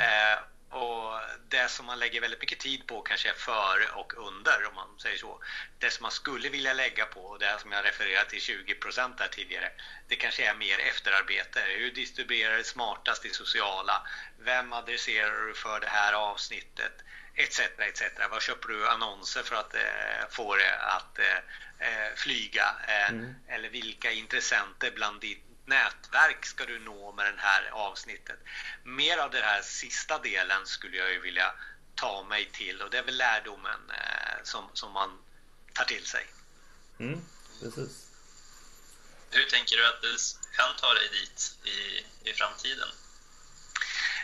Och 0.72 1.20
det 1.50 1.68
som 1.72 1.86
man 1.86 2.00
lägger 2.00 2.22
väldigt 2.22 2.42
mycket 2.42 2.60
tid 2.60 2.88
på 2.88 3.02
kanske 3.02 3.30
är 3.30 3.34
före 3.34 3.86
och 3.94 4.14
under 4.28 4.68
om 4.68 4.76
man 4.76 5.00
säger 5.00 5.18
så. 5.18 5.44
Det 5.80 5.90
som 5.90 6.04
man 6.04 6.12
skulle 6.12 6.50
vilja 6.50 6.74
lägga 6.74 7.06
på, 7.06 7.22
och 7.22 7.40
det 7.40 7.58
som 7.60 7.72
jag 7.72 7.86
refererade 7.86 8.30
till 8.30 8.42
20 8.42 8.76
där 9.18 9.28
tidigare, 9.32 9.72
det 10.08 10.16
kanske 10.16 10.50
är 10.50 10.56
mer 10.56 10.80
efterarbete. 10.80 11.62
Hur 11.68 11.92
distribuerar 11.92 12.58
du 12.58 12.64
smartast 12.64 13.26
i 13.26 13.30
sociala? 13.30 14.08
Vem 14.40 14.74
adresserar 14.74 15.48
du 15.48 15.54
för 15.54 15.80
det 15.80 15.90
här 15.90 16.14
avsnittet? 16.14 17.04
Etc, 17.36 17.60
etc. 17.78 18.04
Vad 18.32 18.42
köper 18.42 18.68
du 18.68 18.88
annonser 18.88 19.44
för 19.44 19.56
att 19.56 19.76
eh, 19.76 20.30
få 20.30 20.56
det 20.56 20.76
att 20.80 21.20
eh, 21.20 21.38
eh 21.80 22.16
flyga? 22.16 22.76
Eh, 22.88 23.10
mm. 23.10 23.36
Eller 23.48 23.70
vilka 23.70 24.12
intressenter 24.12 24.92
bland 24.92 25.22
ditt 25.22 25.51
nätverk 25.66 26.46
ska 26.46 26.66
du 26.66 26.80
nå 26.80 27.12
med 27.12 27.26
det 27.26 27.42
här 27.42 27.70
avsnittet? 27.72 28.40
Mer 28.84 29.18
av 29.18 29.32
den 29.32 29.44
här 29.44 29.62
sista 29.62 30.20
delen 30.20 30.66
skulle 30.66 30.98
jag 30.98 31.12
ju 31.12 31.20
vilja 31.20 31.54
ta 31.96 32.24
mig 32.24 32.50
till 32.54 32.82
och 32.82 32.90
det 32.90 32.98
är 32.98 33.04
väl 33.04 33.18
lärdomen 33.18 33.90
eh, 33.90 34.44
som, 34.44 34.70
som 34.74 34.92
man 34.92 35.18
tar 35.74 35.86
till 35.86 36.06
sig. 36.06 36.28
Mm, 37.00 37.22
precis. 37.62 38.08
Hur 39.32 39.46
tänker 39.46 39.78
du 39.78 39.88
att 39.88 40.02
du 40.02 40.18
kan 40.56 40.76
ta 40.76 40.94
dig 40.94 41.10
dit 41.10 41.58
i, 41.64 42.06
i 42.30 42.34
framtiden? 42.34 42.90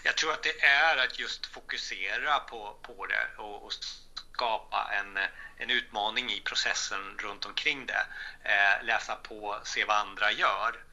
Jag 0.04 0.18
tror 0.18 0.34
att 0.34 0.44
det 0.44 0.62
är 0.62 0.98
att 0.98 1.20
just 1.20 1.46
fokusera 1.46 2.40
på, 2.40 2.80
på 2.82 3.06
det 3.06 3.28
och, 3.38 3.66
och 3.66 3.74
skapa 4.34 4.90
en, 4.94 5.18
en 5.58 5.70
utmaning 5.70 6.32
i 6.32 6.42
processen 6.42 7.18
runt 7.18 7.46
omkring 7.46 7.86
det. 7.86 8.06
Eh, 8.44 8.86
läsa 8.86 9.16
på, 9.16 9.62
se 9.64 9.86
vad 9.86 9.98
andra 9.98 10.32
gör. 10.32 10.84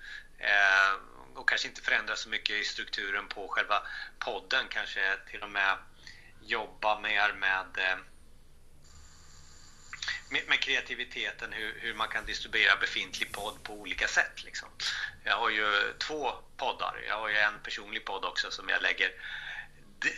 Eh, 0.45 1.01
och 1.35 1.49
kanske 1.49 1.69
inte 1.69 1.83
förändra 1.83 2.17
så 2.17 2.29
mycket 2.29 2.57
i 2.57 2.65
strukturen 2.65 3.29
på 3.29 3.49
själva 3.49 3.83
podden. 4.19 4.65
Kanske 4.69 5.17
till 5.31 5.43
och 5.43 5.51
med 5.51 5.77
jobba 6.43 7.01
mer 7.01 7.33
med, 7.33 7.79
eh, 7.79 7.99
med, 10.31 10.43
med 10.49 10.61
kreativiteten, 10.61 11.53
hur, 11.53 11.81
hur, 11.81 11.95
man 11.95 12.09
kan 12.09 12.27
distribuera 12.27 12.77
befintlig 12.77 13.33
podd 13.33 13.63
på 13.63 13.73
olika 13.73 14.09
sätt. 14.09 14.45
Liksom. 14.45 14.69
Jag 15.25 15.37
har 15.37 15.51
ju 15.51 15.95
två 15.99 16.33
poddar. 16.57 17.05
Jag 17.09 17.19
har 17.21 17.29
ju 17.29 17.37
en 17.37 17.61
personlig 17.63 18.05
podd 18.05 18.25
också 18.25 18.51
som 18.51 18.69
jag 18.69 18.83
lägger 18.83 19.13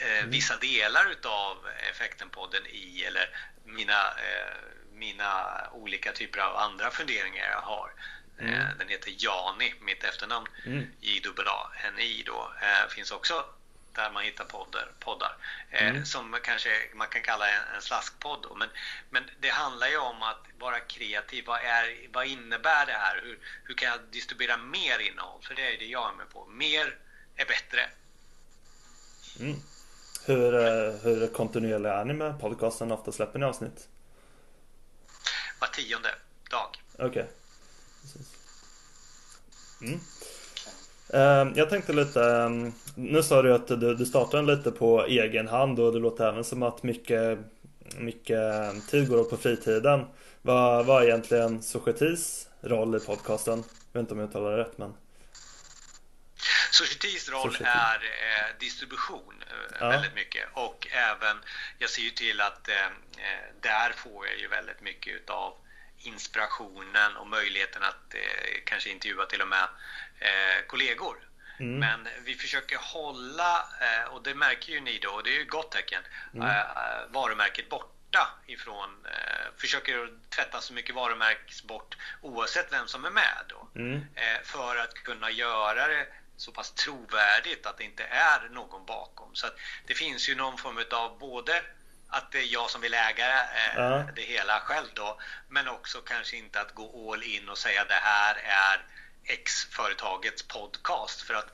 eh, 0.03 0.19
mm. 0.19 0.31
vissa 0.31 0.57
delar 0.57 1.11
utav 1.11 1.69
Effekten-podden 1.91 2.67
i 2.67 3.05
eller 3.05 3.37
mina, 3.65 4.09
eh, 4.09 4.57
mina 4.93 5.63
olika 5.73 6.13
typer 6.13 6.41
av 6.41 6.57
andra 6.57 6.91
funderingar 6.91 7.51
jag 7.51 7.61
har. 7.61 7.93
Mm. 8.39 8.55
Eh, 8.55 8.67
den 8.79 8.89
heter 8.89 9.15
Jani, 9.19 9.75
mitt 9.81 10.05
efternamn. 10.05 10.47
Mm. 10.67 10.87
J-A-N-I 11.01 12.23
då. 12.27 12.53
Eh, 12.63 12.89
finns 12.89 13.11
också 13.11 13.45
där 13.93 14.11
man 14.11 14.23
hittar 14.23 14.45
poddar. 14.45 14.93
poddar 15.01 15.37
eh, 15.71 15.89
mm. 15.89 16.05
Som 16.05 16.39
kanske 16.43 16.71
man 16.95 17.09
kan 17.09 17.23
kalla 17.23 17.49
en, 17.49 17.75
en 17.75 17.83
slaskpodd. 17.83 18.47
Men, 18.57 18.69
men 19.11 19.25
det 19.41 19.49
handlar 19.49 19.89
ju 19.89 19.99
om 19.99 20.23
att 20.23 20.47
vara 20.59 20.81
kreativ. 20.81 21.45
Vad, 21.47 21.61
är, 21.61 22.09
vad 22.13 22.27
innebär 22.27 22.87
det 22.87 22.93
här? 22.93 23.21
Hur, 23.23 23.39
hur 23.65 23.75
kan 23.75 23.89
jag 23.89 23.99
distribuera 24.11 24.57
mer 24.57 24.99
innehåll? 24.99 25.43
För 25.43 25.55
det 25.55 25.75
är 25.75 25.79
det 25.79 25.87
jag 25.87 26.13
är 26.13 26.17
med 26.17 26.29
på. 26.31 26.47
Mer 26.47 26.99
är 27.37 27.45
bättre. 27.45 27.81
Mm. 29.41 29.57
Hur, 30.27 30.53
hur 31.05 31.29
kontinuerliga 31.29 31.95
är 31.95 32.05
ni 32.05 32.15
med 32.15 32.41
podcasten? 32.41 32.93
Ofta 32.93 33.13
släpper 33.13 33.39
ni 33.39 33.45
avsnitt? 33.45 33.89
Var 35.59 35.69
tionde 35.69 36.15
dag. 36.51 36.83
Okej. 36.95 37.07
Okay. 37.07 37.25
Mm. 39.81 40.01
Ehm, 41.13 41.53
jag 41.57 41.71
tänkte 41.71 41.93
lite, 41.93 42.25
ehm, 42.25 42.73
nu 42.95 43.23
sa 43.23 43.43
du 43.43 43.55
att 43.55 43.69
du, 43.69 43.95
du 43.95 44.07
startade 44.07 44.57
lite 44.57 44.71
på 44.71 45.05
egen 45.05 45.49
hand 45.49 45.81
och 45.81 45.93
det 45.93 45.99
låter 45.99 46.29
även 46.29 46.45
som 46.45 46.63
att 46.63 46.83
mycket, 46.83 47.39
mycket 47.97 48.41
tid 48.91 49.09
går 49.09 49.21
åt 49.21 49.31
på 49.31 49.37
fritiden. 49.37 50.07
Vad, 50.43 50.87
vad 50.87 51.03
är 51.03 51.07
egentligen 51.07 51.63
Societis 51.63 52.49
roll 52.61 52.97
i 52.97 53.01
podcasten? 53.01 53.65
Jag 53.93 54.01
vet 54.01 54.01
inte 54.01 54.15
om 54.15 54.21
jag 54.21 54.29
uttalar 54.29 54.51
det 54.51 54.63
rätt 54.63 54.79
men 54.79 54.95
Societis 56.71 57.31
roll 57.31 57.53
Society. 57.53 57.71
är 57.71 57.95
eh, 57.95 58.59
distribution 58.61 59.35
eh, 59.41 59.77
ja. 59.81 59.89
väldigt 59.89 60.15
mycket 60.15 60.45
och 60.53 60.87
även, 60.91 61.37
jag 61.79 61.91
ser 61.91 62.03
ju 62.03 62.11
till 62.11 62.41
att 62.41 62.69
eh 62.69 62.75
där 63.61 63.93
får 63.97 64.27
jag 64.27 64.39
ju 64.39 64.49
väldigt 64.49 64.81
mycket 64.81 65.15
utav 65.15 65.55
inspirationen 66.07 67.17
och 67.17 67.27
möjligheten 67.27 67.83
att 67.83 68.15
eh, 68.15 68.61
kanske 68.65 68.91
intervjua 68.91 69.27
till 69.27 69.43
och 69.43 69.49
med 69.49 69.69
eh, 70.19 70.67
kollegor. 70.67 71.17
Mm. 71.59 71.79
Men 71.79 72.09
vi 72.25 72.35
försöker 72.35 72.77
hålla, 72.77 73.69
eh, 73.81 74.05
och 74.13 74.23
det 74.23 74.35
märker 74.35 74.73
ju 74.73 74.81
ni 74.81 74.99
då, 74.99 75.11
och 75.11 75.23
det 75.23 75.31
är 75.31 75.35
ju 75.35 75.43
ett 75.43 75.49
gott 75.49 75.73
tecken, 75.73 76.03
mm. 76.35 76.49
Eh, 76.49 76.65
varumärket 77.09 77.69
borta 77.69 78.29
ifrån, 78.47 79.07
eh, 79.07 79.47
försöker 79.57 80.11
tvätta 80.29 80.61
så 80.61 80.73
mycket 80.73 80.95
varumärks 80.95 81.63
bort 81.63 81.97
oavsett 82.23 82.73
vem 82.73 82.87
som 82.87 83.05
är 83.05 83.11
med 83.11 83.43
då. 83.49 83.69
Mm. 83.75 84.07
Eh, 84.15 84.43
för 84.45 84.77
att 84.77 84.95
kunna 84.95 85.31
göra 85.31 85.89
det 85.89 86.07
så 86.37 86.53
pass 86.53 86.73
trovärdigt 86.73 87.67
att 87.67 87.79
det 87.79 87.85
inte 87.85 88.05
är 88.05 88.49
någon 88.51 88.87
bakom. 88.87 89.35
Så 89.35 89.47
det 89.87 89.95
finns 89.95 90.29
ju 90.29 90.35
någon 90.35 90.59
form 90.59 90.79
av 90.91 91.19
både 91.19 91.63
att 92.09 92.33
det 92.33 92.39
är 92.39 92.53
jag 92.53 92.71
som 92.71 92.81
vill 92.81 92.95
äga 92.95 93.43
eh, 93.43 93.77
ja. 93.77 94.05
det 94.15 94.23
hela 94.23 94.61
själv 94.61 94.89
då. 94.95 95.21
Men 95.49 95.69
också 95.69 96.01
kanske 96.01 96.37
inte 96.37 96.61
att 96.61 96.75
gå 96.75 97.13
all 97.13 97.23
in 97.23 97.49
och 97.49 97.59
säga 97.59 97.85
det 97.85 98.01
här 98.03 98.35
är 98.45 98.85
X-företagets 99.25 100.43
podcast. 100.43 101.23
För 101.23 101.35
att 101.35 101.53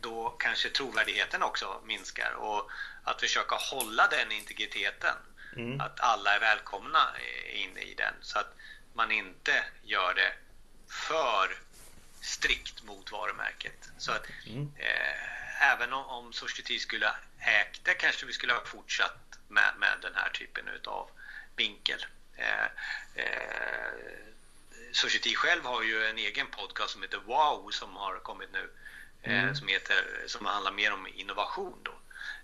då 0.00 0.30
kanske 0.30 0.68
trovärdigheten 0.68 1.42
också 1.42 1.80
minskar. 1.84 2.32
Och 2.32 2.70
att 3.04 3.20
försöka 3.20 3.54
hålla 3.54 4.06
den 4.06 4.32
integriteten. 4.32 5.16
Mm. 5.56 5.80
Att 5.80 6.00
alla 6.00 6.34
är 6.34 6.40
välkomna 6.40 7.08
in 7.52 7.78
i 7.78 7.94
den. 7.94 8.14
Så 8.20 8.38
att 8.38 8.54
man 8.92 9.12
inte 9.12 9.64
gör 9.82 10.14
det 10.14 10.32
för 10.88 11.56
strikt 12.20 12.82
mot 12.82 13.12
varumärket. 13.12 13.88
Så 13.98 14.12
att 14.12 14.26
mm. 14.46 14.72
eh, 14.76 15.72
även 15.72 15.92
om, 15.92 16.06
om 16.06 16.32
Society 16.32 16.78
skulle 16.78 17.10
ägt 17.38 17.84
det 17.84 17.94
kanske 17.94 18.26
vi 18.26 18.32
skulle 18.32 18.52
ha 18.52 18.64
fortsatt 18.64 19.23
med, 19.54 19.72
med 19.78 19.98
den 20.02 20.14
här 20.14 20.28
typen 20.28 20.64
av 20.84 21.10
vinkel. 21.56 22.06
Eh, 22.36 22.64
eh, 23.14 23.92
Society 24.92 25.34
själv 25.34 25.64
har 25.64 25.82
ju 25.82 26.06
en 26.06 26.18
egen 26.18 26.46
podcast 26.46 26.92
som 26.92 27.02
heter 27.02 27.18
Wow 27.18 27.70
som 27.70 27.96
har 27.96 28.18
kommit 28.18 28.52
nu. 28.52 28.70
Eh, 29.22 29.42
mm. 29.42 29.54
som, 29.54 29.68
heter, 29.68 30.24
som 30.26 30.46
handlar 30.46 30.72
mer 30.72 30.92
om 30.92 31.06
innovation. 31.14 31.78
Då. 31.82 31.94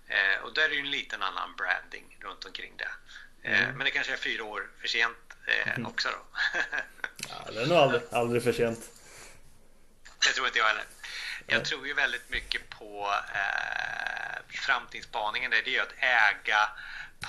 Eh, 0.07 0.43
och 0.43 0.53
där 0.53 0.65
är 0.65 0.69
det 0.69 0.79
en 0.79 0.91
liten 0.91 1.23
annan 1.23 1.55
branding 1.55 2.17
runt 2.19 2.45
omkring 2.45 2.73
det. 2.77 2.91
Eh, 3.49 3.63
mm. 3.63 3.77
Men 3.77 3.85
det 3.85 3.91
kanske 3.91 4.13
är 4.13 4.17
fyra 4.17 4.43
år 4.43 4.69
för 4.81 4.87
sent 4.87 5.17
eh, 5.47 5.87
också 5.87 6.09
då. 6.09 6.39
ja, 7.29 7.51
det 7.51 7.61
är 7.61 7.67
nog 7.67 7.77
aldrig, 7.77 8.01
aldrig 8.11 8.43
för 8.43 8.53
sent. 8.53 8.91
Det 10.19 10.33
tror 10.33 10.47
inte 10.47 10.59
jag 10.59 10.65
heller. 10.65 10.85
Jag 11.47 11.65
tror 11.65 11.87
ju 11.87 11.93
väldigt 11.93 12.29
mycket 12.29 12.69
på 12.69 13.13
eh, 13.33 14.41
framtidsspaningen. 14.47 15.51
Det 15.51 15.57
är 15.57 15.67
ju 15.67 15.79
att 15.79 15.93
äga 15.97 16.69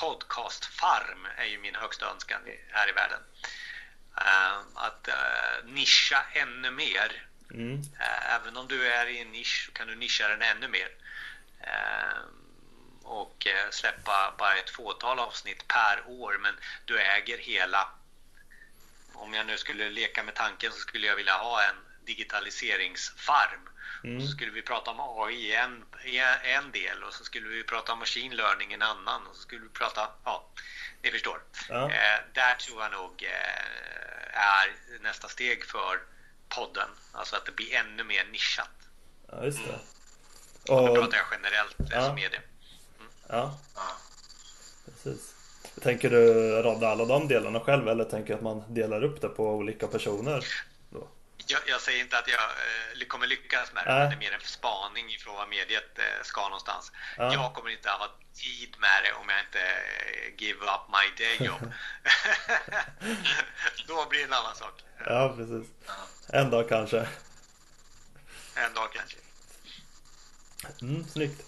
podcastfarm 0.01 1.27
är 1.37 1.45
ju 1.45 1.59
min 1.59 1.75
högsta 1.75 2.11
önskan 2.11 2.41
här 2.71 2.89
i 2.89 2.93
världen. 2.93 3.21
Uh, 4.21 4.59
att 4.75 5.09
uh, 5.09 5.73
nischa 5.73 6.25
ännu 6.33 6.71
mer. 6.71 7.27
Mm. 7.51 7.75
Uh, 7.75 8.35
även 8.35 8.57
om 8.57 8.69
du 8.69 8.87
är 8.89 9.07
i 9.07 9.19
en 9.19 9.33
nisch 9.33 9.65
så 9.67 9.73
kan 9.73 9.89
du 9.89 9.97
nischa 9.97 10.29
den 10.29 10.43
ännu 10.43 10.69
mer. 10.69 10.89
och 13.03 13.47
släppa 13.71 14.35
bara 14.39 14.55
ett 14.55 14.71
fåtal 14.71 15.19
avsnitt 15.19 15.69
per 15.69 16.03
år 16.07 16.39
men 16.43 16.55
du 16.85 17.01
äger 17.01 17.39
hela. 17.39 17.89
Om 19.13 19.35
jag 19.35 19.47
nu 19.47 19.59
skulle 19.59 19.91
leka 19.91 20.23
med 20.23 20.35
tanken 20.35 20.73
så 20.73 20.79
skulle 20.79 21.07
jag 21.07 21.17
vilja 21.17 21.37
ha 21.37 21.63
en 21.63 21.77
digitaliseringsfarm 22.07 23.69
Mm. 24.05 24.21
Så 24.21 24.27
skulle 24.27 24.51
vi 24.51 24.63
prata 24.63 24.91
om 24.91 25.01
AI 25.01 25.55
en, 25.55 25.85
en 26.43 26.71
del 26.73 27.03
och 27.03 27.15
så 27.15 27.25
skulle 27.25 27.49
vi 27.49 27.65
prata 27.65 27.93
om 27.93 27.99
machine 27.99 28.37
learning 28.37 28.73
en 28.73 28.83
annan 28.83 29.27
och 29.27 29.37
så 29.37 29.43
skulle 29.43 29.61
vi 29.61 29.69
prata, 29.69 30.09
ja, 30.25 30.49
ni 31.03 31.11
förstår. 31.11 31.43
Ja. 31.69 31.85
Eh, 31.85 32.21
där 32.33 32.55
tror 32.55 32.83
jag 32.83 32.93
nog 32.93 33.23
eh, 33.23 34.41
är 34.41 34.99
nästa 35.03 35.29
steg 35.29 35.65
för 35.65 36.01
podden, 36.49 36.89
alltså 37.13 37.37
att 37.37 37.47
det 37.47 37.53
blir 37.53 37.75
ännu 37.75 38.05
mer 38.05 38.25
nischat. 38.33 38.71
Ja, 39.31 39.45
just 39.45 39.59
det. 39.59 39.71
Mm. 39.73 39.81
Och, 40.69 40.79
och 40.79 40.89
nu 40.89 41.01
pratar 41.01 41.17
jag 41.17 41.27
generellt 41.31 41.81
eh, 41.81 41.87
ja. 41.91 42.07
som 42.07 42.15
media. 42.15 42.41
Mm. 42.99 43.11
Ja. 43.29 43.59
ja, 43.75 43.97
precis. 44.85 45.35
Tänker 45.83 46.11
du 46.11 46.33
radda 46.63 46.89
alla 46.89 47.05
de 47.05 47.29
delarna 47.29 47.61
själv 47.61 47.89
eller 47.89 48.05
tänker 48.05 48.29
du 48.29 48.35
att 48.35 48.43
man 48.43 48.75
delar 48.75 49.05
upp 49.05 49.21
det 49.21 49.29
på 49.29 49.49
olika 49.49 49.87
personer? 49.87 50.45
Jag, 51.47 51.61
jag, 51.67 51.81
säger 51.81 52.01
inte 52.01 52.19
att 52.19 52.29
jag 52.29 52.41
eh, 53.01 53.07
kommer 53.09 53.27
lyckas 53.27 53.73
med 53.73 53.85
det, 53.87 53.91
äh. 53.91 54.09
det 54.09 54.15
är 54.15 54.19
mer 54.19 54.33
en 54.33 54.41
spaning 54.41 55.13
ifrån 55.13 55.35
vad 55.35 55.49
mediet 55.49 55.99
eh, 55.99 56.23
ska 56.23 56.43
någonstans. 56.43 56.93
Äh. 57.19 57.33
Jag 57.33 57.55
kommer 57.55 57.71
inte 57.71 57.91
ha 57.91 58.09
tid 58.35 58.77
med 58.79 59.03
det 59.05 59.13
om 59.13 59.29
jag 59.29 59.41
inte 59.41 59.61
eh, 59.61 60.35
give 60.39 60.65
up 60.65 60.85
my 60.97 61.25
day 61.25 61.47
job. 61.47 61.61
Då 63.87 64.07
blir 64.09 64.19
det 64.19 64.25
en 64.25 64.33
annan 64.33 64.57
sak. 64.57 64.83
Ja, 65.07 65.35
precis. 65.37 65.71
En 66.29 66.51
dag 66.51 66.69
kanske. 66.69 67.09
En 68.55 68.75
dag 68.75 68.93
kanske. 68.93 69.17
Mm, 70.83 71.09
snyggt. 71.09 71.43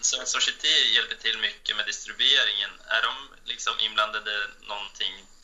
Society 0.00 0.94
hjälper 0.94 1.14
till 1.14 1.38
mycket 1.40 1.76
med 1.76 1.86
distribueringen. 1.86 2.70
Är 2.86 3.02
de 3.02 3.12
liksom 3.44 3.72
inblandade 3.80 4.30
någonting 4.68 5.14
Eh, 5.14 5.39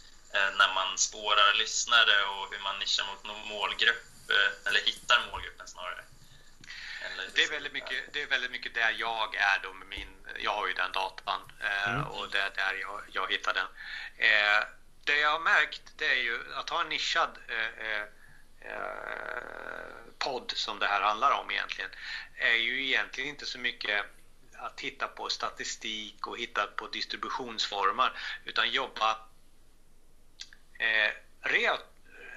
när 0.58 0.74
man 0.74 0.98
spårar 0.98 1.54
lyssnare 1.54 2.24
och 2.24 2.52
hur 2.52 2.62
man 2.62 2.78
nischar 2.78 3.04
mot 3.04 3.24
någon 3.24 3.48
målgrupp, 3.48 4.30
eh, 4.30 4.68
eller 4.68 4.80
hittar 4.80 5.18
målgruppen 5.30 5.68
snarare. 5.68 6.04
Det 7.34 7.44
är, 7.44 7.50
väldigt 7.50 7.72
mycket, 7.72 8.12
det 8.12 8.22
är 8.22 8.26
väldigt 8.26 8.50
mycket 8.50 8.74
där 8.74 8.96
jag 8.98 9.34
är 9.34 9.58
då 9.62 9.72
med 9.72 9.88
min, 9.88 10.08
jag 10.38 10.54
har 10.54 10.66
ju 10.66 10.72
den 10.72 10.92
datan 10.92 11.40
eh, 11.60 11.88
mm. 11.88 12.02
och 12.04 12.30
det 12.30 12.38
är 12.40 12.50
där 12.50 12.74
jag, 12.80 13.02
jag 13.12 13.30
hittar 13.30 13.54
den. 13.54 13.66
det 15.04 15.18
jag 15.18 15.30
har 15.30 15.40
märkt 15.40 15.82
det 15.96 16.06
är 16.06 16.22
ju 16.22 16.54
att 16.54 16.70
ha 16.70 16.80
en 16.80 16.88
nischad 16.88 17.38
podd 20.18 20.52
som 20.56 20.78
det 20.78 20.86
här 20.86 21.00
handlar 21.00 21.30
om 21.30 21.50
egentligen 21.50 21.90
är 22.38 22.54
ju 22.54 22.86
egentligen 22.86 23.30
inte 23.30 23.46
så 23.46 23.58
mycket 23.58 24.04
att 24.58 24.76
titta 24.76 25.08
på 25.08 25.28
statistik 25.28 26.26
och 26.26 26.38
hitta 26.38 26.66
på 26.66 26.86
distributionsformer 26.86 28.12
utan 28.44 28.70
jobba 28.70 29.16
eh, 30.78 31.10
re, 31.40 31.70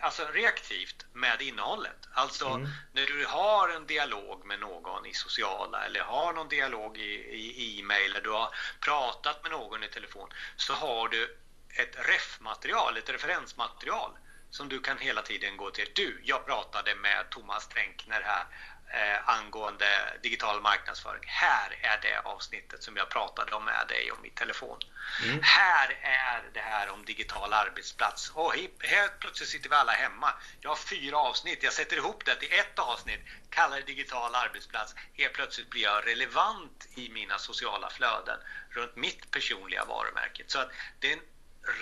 alltså 0.01 0.27
reaktivt 0.33 1.05
med 1.13 1.41
innehållet. 1.41 2.07
Alltså 2.13 2.47
mm. 2.47 2.69
när 2.91 3.05
du 3.05 3.25
har 3.25 3.69
en 3.69 3.87
dialog 3.87 4.45
med 4.45 4.59
någon 4.59 5.05
i 5.05 5.13
sociala 5.13 5.85
eller 5.85 5.99
har 5.99 6.33
någon 6.33 6.49
dialog 6.49 6.97
i, 6.97 7.79
e-mail 7.79 8.11
eller 8.11 8.21
du 8.21 8.29
har 8.31 8.55
pratat 8.79 9.43
med 9.43 9.51
någon 9.51 9.83
i 9.83 9.87
telefon 9.87 10.29
så 10.55 10.73
har 10.73 11.07
du 11.07 11.37
ett 11.69 11.95
ref-material, 11.95 12.97
ett 12.97 13.09
referensmaterial 13.09 14.11
som 14.49 14.69
du 14.69 14.79
kan 14.79 14.97
hela 14.97 15.21
tiden 15.21 15.57
gå 15.57 15.71
till. 15.71 15.91
Du, 15.95 16.21
jag 16.23 16.45
pratade 16.45 16.95
med 16.95 17.29
Thomas 17.29 17.67
Tränkner 17.67 18.21
här 18.21 18.45
eh, 18.89 19.29
angående 19.29 20.17
digital 20.21 20.61
marknadsföring. 20.61 21.23
Här 21.25 21.79
är 21.81 21.99
det 22.01 22.19
avsnittet 22.19 22.83
som 22.83 22.97
jag 22.97 23.09
pratade 23.09 23.51
om 23.55 23.65
med 23.65 23.87
dig 23.87 24.11
om 24.11 24.25
i 24.25 24.29
telefon. 24.29 24.79
Mm. 25.23 25.39
Här 25.43 25.97
är 26.01 26.43
det 26.53 26.59
här 26.59 26.89
om 26.89 27.05
digital 27.05 27.53
arbetsplats. 27.53 28.29
Och 28.29 28.53
helt 28.79 29.19
plötsligt 29.19 29.49
sitter 29.49 29.69
vi 29.69 29.75
alla 29.75 29.91
hemma. 29.91 30.33
Jag 30.61 30.69
har 30.69 30.75
fyra 30.75 31.17
avsnitt. 31.17 31.63
Jag 31.63 31.73
sätter 31.73 31.97
ihop 31.97 32.25
det 32.25 32.35
till 32.35 32.53
ett 32.59 32.79
avsnitt, 32.79 33.19
kallar 33.49 33.77
det 33.77 33.83
digital 33.83 34.35
arbetsplats. 34.35 34.95
Helt 35.13 35.33
plötsligt 35.33 35.69
blir 35.69 35.83
jag 35.83 36.07
relevant 36.07 36.87
i 36.95 37.09
mina 37.09 37.37
sociala 37.37 37.89
flöden 37.89 38.39
runt 38.69 38.95
mitt 38.95 39.31
personliga 39.31 39.85
varumärke. 39.85 40.43
Så 40.47 40.59
att 40.59 40.71
det 40.99 41.11
är 41.11 41.13
en 41.13 41.23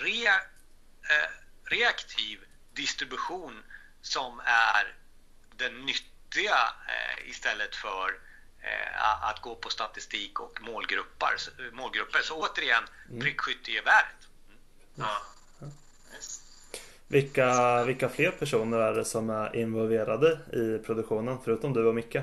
re, 0.04 0.26
eh, 0.26 1.30
reaktiv 1.64 2.44
distribution 2.72 3.64
som 4.02 4.40
är 4.44 4.94
den 5.56 5.86
nyttiga 5.86 6.17
eh, 6.36 7.30
istället 7.30 7.76
för 7.76 8.18
eh, 8.62 9.24
att 9.28 9.40
gå 9.40 9.54
på 9.54 9.70
statistik 9.70 10.40
och 10.40 10.58
målgrupper. 10.60 11.36
målgrupper. 11.72 12.20
Så 12.20 12.34
återigen, 12.34 12.84
mm. 13.08 13.20
prickskyttegeväret. 13.20 14.28
Mm. 14.48 14.58
Ja. 14.94 15.22
Vilka, 17.10 17.84
vilka 17.84 18.08
fler 18.08 18.30
personer 18.30 18.78
är 18.78 18.94
det 18.94 19.04
som 19.04 19.30
är 19.30 19.56
involverade 19.56 20.38
i 20.52 20.84
produktionen 20.86 21.38
förutom 21.44 21.72
du 21.72 21.86
och 21.86 21.94
Micke? 21.94 22.18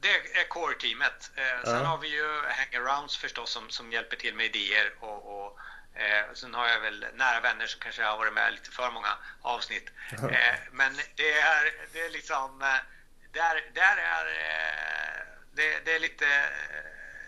Det 0.00 0.08
är 0.40 0.48
core-teamet. 0.48 1.30
Sen 1.64 1.74
ja. 1.74 1.84
har 1.84 1.98
vi 1.98 2.08
ju 2.08 2.42
hangarounds 2.48 3.16
förstås 3.16 3.50
som, 3.50 3.70
som 3.70 3.92
hjälper 3.92 4.16
till 4.16 4.34
med 4.34 4.46
idéer 4.46 4.92
och, 5.00 5.44
och 5.44 5.58
Eh, 6.00 6.34
sen 6.34 6.54
har 6.54 6.68
jag 6.68 6.80
väl 6.80 7.06
nära 7.14 7.40
vänner 7.40 7.66
som 7.66 7.80
kanske 7.80 8.02
har 8.02 8.16
varit 8.16 8.32
med 8.32 8.52
lite 8.52 8.70
för 8.70 8.90
många 8.90 9.16
avsnitt. 9.40 9.90
Eh, 10.12 10.58
men 10.72 10.92
det 11.16 11.32
är, 11.32 11.72
det 11.92 12.00
är 12.00 12.10
liksom, 12.10 12.62
eh, 12.62 12.80
där, 13.32 13.70
där 13.74 13.96
är 13.96 14.26
eh, 14.26 15.26
det, 15.52 15.84
det, 15.84 15.94
är 15.94 16.00
lite, 16.00 16.26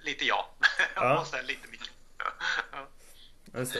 lite 0.01 0.25
jag. 0.25 0.45
Ja. 0.95 1.21
och 1.21 1.27
sen 1.27 1.47
lite 1.47 1.69
mycket. 1.69 1.91
ja. 2.73 2.89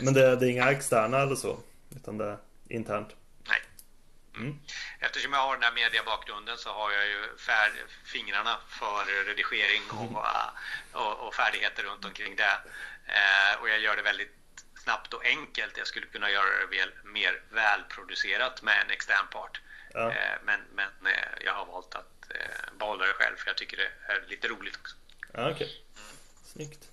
Men 0.03 0.15
det, 0.15 0.37
det, 0.37 0.47
är 0.47 0.51
inga 0.51 0.71
externa 0.71 1.19
eller 1.19 1.37
så? 1.37 1.61
Utan 1.97 2.19
det 2.19 2.25
är 2.25 2.39
internt? 2.69 3.09
Nej. 3.49 3.61
Mm. 4.37 4.59
Eftersom 5.01 5.33
jag 5.33 5.41
har 5.41 5.55
den 5.55 5.63
här 5.63 5.73
mediebakgrunden 5.73 6.59
så 6.59 6.73
har 6.73 6.93
jag 6.93 7.07
ju 7.07 7.37
färd, 7.37 7.73
fingrarna 8.05 8.59
för 8.69 9.25
redigering 9.25 9.83
och, 9.91 10.05
mm. 10.05 10.17
och, 10.93 11.27
och, 11.27 11.35
färdigheter 11.35 11.83
runt 11.83 12.05
omkring 12.05 12.37
det. 12.37 12.61
Eh, 13.07 13.61
och 13.61 13.69
jag 13.69 13.81
gör 13.81 13.97
det 13.97 14.03
väldigt 14.03 14.42
snabbt 14.83 15.15
och 15.15 15.25
enkelt. 15.25 15.79
Jag 15.79 15.87
skulle 15.87 16.07
kunna 16.07 16.31
göra 16.31 16.51
det 16.61 16.77
väl, 16.77 16.91
mer 17.05 17.41
välproducerat 17.51 18.63
med 18.63 18.75
en 18.85 18.91
extern 18.91 19.27
part. 19.31 19.61
Ja. 19.95 20.11
Eh, 20.11 20.39
men, 20.45 20.61
men 20.75 21.13
eh, 21.13 21.45
jag 21.45 21.53
har 21.53 21.67
valt 21.67 21.95
att 21.95 22.31
eh, 22.31 22.79
behålla 22.79 23.07
det 23.07 23.13
själv 23.13 23.37
för 23.37 23.47
jag 23.47 23.57
tycker 23.57 23.77
det 23.77 24.13
är 24.13 24.25
lite 24.29 24.49
roligt 24.49 24.77
också. 24.77 24.97
Ja, 25.33 25.51
okay. 25.51 25.69
snyggt. 26.45 26.89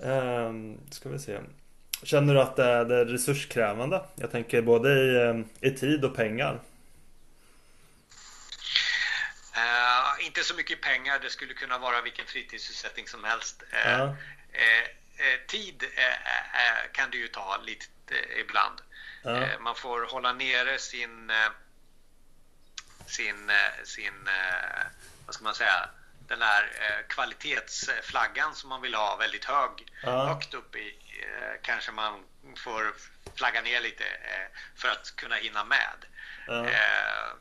Um, 0.00 0.80
ska 0.90 1.08
vi 1.08 1.18
se. 1.18 1.40
Känner 2.02 2.34
du 2.34 2.40
att 2.40 2.56
det 2.56 2.64
är, 2.64 2.84
resurskrävande? 2.84 4.04
Jag 4.14 4.30
tänker 4.30 4.62
både 4.62 4.88
i, 4.90 5.44
i 5.68 5.70
tid 5.70 6.04
och 6.04 6.16
pengar. 6.16 6.60
Uh, 9.56 10.26
inte 10.26 10.44
så 10.44 10.54
mycket 10.54 10.82
pengar. 10.82 11.18
Det 11.22 11.30
skulle 11.30 11.54
kunna 11.54 11.78
vara 11.78 12.02
vilken 12.02 12.26
fritidssysselsättning 12.26 13.08
som 13.08 13.24
helst. 13.24 13.62
Uh, 13.86 14.02
uh, 14.02 14.14
tid 15.46 15.84
eh, 15.96 16.12
eh, 16.12 16.92
kan 16.92 17.10
det 17.10 17.16
ju 17.16 17.28
ta 17.28 17.56
lite 17.56 18.14
ibland. 18.40 18.80
Ja. 19.22 19.58
Man 19.60 19.74
får 19.74 20.06
hålla 20.06 20.32
nere 20.32 20.78
sin, 20.78 21.32
sin, 23.06 23.50
sin, 23.84 24.28
vad 25.26 25.34
ska 25.34 25.44
man 25.44 25.54
säga, 25.54 25.88
den 26.28 26.42
här 26.42 26.72
kvalitetsflaggan 27.08 28.54
som 28.54 28.68
man 28.68 28.80
vill 28.80 28.94
ha 28.94 29.16
väldigt 29.16 29.44
hög, 29.44 29.70
ja. 30.02 30.26
högt 30.26 30.54
upp 30.54 30.76
i, 30.76 30.98
kanske 31.62 31.92
man 31.92 32.24
får 32.56 32.94
flagga 33.36 33.62
ner 33.62 33.80
lite 33.80 34.04
för 34.76 34.88
att 34.88 35.16
kunna 35.16 35.34
hinna 35.34 35.64
med. 35.64 36.04
Ja. 36.48 36.62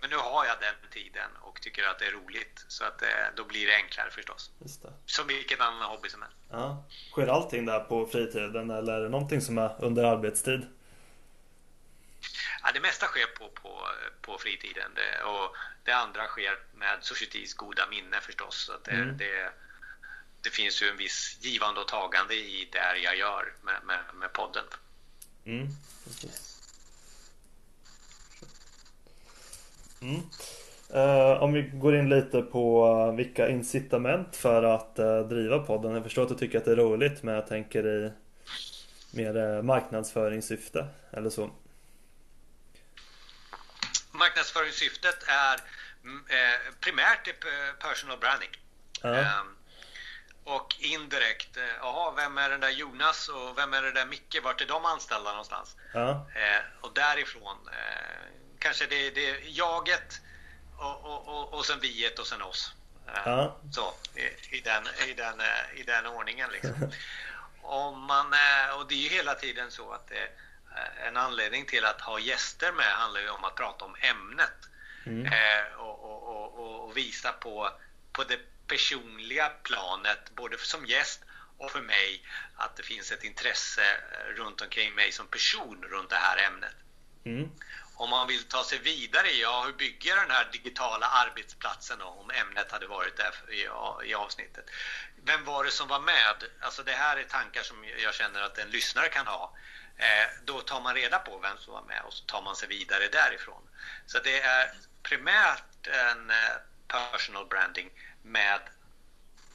Men 0.02 0.10
nu 0.10 0.16
har 0.16 0.46
jag 0.46 0.56
den 0.60 0.92
tiden 0.92 1.30
och 1.42 1.62
tycker 1.62 1.84
att 1.84 2.00
det 2.00 2.06
är 2.06 2.12
roligt. 2.12 2.66
Så 2.68 2.84
att 2.84 3.04
då 3.36 3.44
blir 3.44 3.68
det 3.68 3.76
enklare 3.76 4.10
förstås. 4.12 4.52
Just 4.60 4.82
det. 4.82 4.94
Som 5.06 5.28
vilken 5.28 5.62
annan 5.62 5.90
hobby 5.90 6.10
som 6.10 6.22
helst. 6.22 6.38
Ja. 6.52 6.84
Sker 7.12 7.28
allting 7.28 7.66
där 7.66 7.80
på 7.80 8.06
fritiden 8.06 8.70
eller 8.70 8.94
är 8.94 9.02
det 9.02 9.10
någonting 9.10 9.42
som 9.42 9.58
är 9.58 9.76
under 9.80 10.04
arbetstid? 10.04 10.68
Ja, 12.64 12.72
det 12.74 12.80
mesta 12.80 13.06
sker 13.06 13.26
på, 13.26 13.50
på, 13.50 13.88
på 14.22 14.38
fritiden 14.38 14.92
det, 14.96 15.24
och 15.24 15.56
det 15.84 15.92
andra 15.92 16.28
sker 16.28 16.60
med 16.76 16.98
Societys 17.02 17.54
goda 17.54 17.88
minne 17.90 18.22
förstås. 18.22 18.56
Så 18.56 18.74
det, 18.84 18.92
mm. 18.92 19.18
det, 19.18 19.52
det, 20.42 20.50
finns 20.50 20.84
ju 20.84 20.90
en 20.90 20.98
viss 20.98 21.38
givande 21.42 21.82
och 21.82 21.88
tagande 21.88 22.34
i 22.34 22.70
det 22.72 22.98
jag 23.04 23.18
gör 23.18 23.54
med, 23.62 23.84
med, 23.84 24.00
med 24.14 24.34
podden. 24.34 24.66
Mm, 25.46 25.68
Mm. 30.02 30.22
Uh, 30.96 31.44
om 31.44 31.54
vi 31.54 31.62
går 31.62 31.96
in 31.96 32.10
lite 32.10 32.42
på 32.42 32.88
uh, 32.88 33.16
vilka 33.16 33.50
incitament 33.50 34.36
för 34.36 34.64
att 34.64 35.00
uh, 35.00 35.20
driva 35.20 35.60
podden. 35.60 35.94
Jag 35.94 36.04
förstår 36.04 36.24
att 36.24 36.30
du 36.30 36.36
tycker 36.36 36.58
att 36.58 36.66
det 36.66 36.72
är 36.72 36.76
roligt 36.76 37.24
men 37.24 37.36
jag 37.36 37.48
tänker 37.48 37.88
i 37.88 38.12
mer 39.12 39.62
marknadsföringssyfte 39.62 40.88
eller 41.12 41.30
så. 41.30 41.50
Marknadsföringssyftet 44.12 45.24
är 45.28 45.60
mm, 46.04 46.24
primärt 46.80 47.30
personal 47.80 48.18
branding. 48.18 48.50
Um, 49.04 49.56
och 50.44 50.76
indirekt, 50.80 51.58
jaha, 51.80 52.14
vem 52.16 52.38
är 52.38 52.50
den 52.50 52.60
där 52.60 52.70
Jonas 52.70 53.30
och 53.30 53.58
vem 53.58 53.74
är 53.74 53.82
den 53.82 53.94
där 53.94 54.06
Micke? 54.06 54.40
Vart 54.44 54.62
är 54.62 54.66
de 54.66 54.86
anställda 54.86 55.30
någonstans? 55.30 55.76
och 56.82 56.92
därifrån 56.94 57.58
kanske 58.68 58.86
det, 58.86 59.10
det 59.10 59.30
är 59.30 59.38
jaget 59.44 60.22
och, 60.78 61.06
och, 61.06 61.28
och, 61.28 61.54
och 61.54 61.66
sen 61.66 61.80
viet 61.80 62.20
och 62.20 62.28
sen 62.28 62.42
oss. 62.42 62.74
Eh, 63.08 63.22
ja. 63.26 63.58
Så, 63.72 63.94
i, 64.16 64.58
i, 64.58 64.62
den, 64.62 64.84
i, 65.10 65.14
den, 65.14 65.40
eh, 65.40 65.80
i 65.80 65.84
den 65.84 66.06
ordningen 66.06 66.50
liksom. 66.52 66.74
Om 67.62 68.02
man, 68.02 68.34
eh, 68.34 68.80
och 68.80 68.88
det 68.88 68.96
är 68.96 68.98
ju 68.98 69.10
hela 69.10 69.36
tiden 69.36 69.72
så 69.72 69.92
att 69.92 70.08
det, 70.08 70.30
en 71.08 71.18
anledning 71.18 71.66
till 71.66 71.86
att 71.86 72.02
ha 72.02 72.20
gäster 72.20 72.72
med 72.72 72.86
handlar 72.86 73.22
ju 73.22 73.30
om 73.30 73.44
att 73.44 73.56
prata 73.56 73.86
om 73.86 73.96
ämnet. 74.00 74.58
Mm. 75.06 75.34
och, 75.78 76.04
och, 76.04 76.86
och, 76.86 76.98
visa 76.98 77.32
på, 77.32 77.70
på 78.12 78.24
det 78.24 78.40
personliga 78.68 79.50
planet, 79.64 80.32
både 80.36 80.58
som 80.58 80.86
gäst 80.86 81.22
och 81.58 81.72
för 81.72 81.82
mig, 81.82 82.24
att 82.56 82.76
det 82.76 82.84
finns 82.84 83.12
ett 83.12 83.24
intresse 83.24 83.82
runt 84.36 84.62
omkring 84.62 84.96
mig 84.96 85.12
som 85.12 85.28
person 85.28 85.86
runt 85.90 86.10
det 86.10 86.16
här 86.16 86.48
ämnet. 86.48 86.76
Mm 87.26 87.50
om 87.98 88.10
man 88.10 88.28
vill 88.28 88.44
ta 88.44 88.64
sig 88.64 88.80
vidare, 88.80 89.32
ja, 89.32 89.64
hur 89.66 89.74
bygger 89.74 90.10
jag 90.10 90.18
den 90.18 90.32
här 90.32 90.50
digitala 90.52 91.06
arbetsplatsen 91.06 92.00
då, 92.00 92.06
om 92.06 92.32
ämnet 92.32 92.72
hade 92.72 92.88
varit 92.88 93.18
där 93.18 93.54
i, 93.54 93.68
i 94.10 94.14
avsnittet. 94.14 94.70
Vem 95.24 95.46
var 95.46 95.64
det 95.64 95.72
som 95.72 95.88
var 95.88 96.00
med? 96.00 96.44
Alltså 96.60 96.84
det 96.84 96.92
här 96.92 97.18
är 97.18 97.24
tankar 97.24 97.62
som 97.62 97.86
jag 98.04 98.14
känner 98.14 98.42
att 98.42 98.58
en 98.58 98.70
lyssnare 98.70 99.10
kan 99.10 99.28
ha. 99.28 99.54
Eh, 99.98 100.28
då 100.46 100.62
tar 100.62 100.82
man 100.82 100.96
reda 100.96 101.20
på 101.20 101.38
vem 101.38 101.58
som 101.58 101.74
var 101.74 101.82
med 101.82 102.02
och 102.06 102.14
så 102.14 102.26
tar 102.26 102.42
man 102.42 102.56
sig 102.56 102.68
vidare 102.68 103.08
därifrån. 103.08 103.62
Så 104.06 104.20
det 104.20 104.42
är 104.42 104.72
primärt 105.04 105.88
en 105.88 106.30
eh, 106.30 106.36
personal 106.88 107.46
branding 107.46 107.90
med 108.22 108.60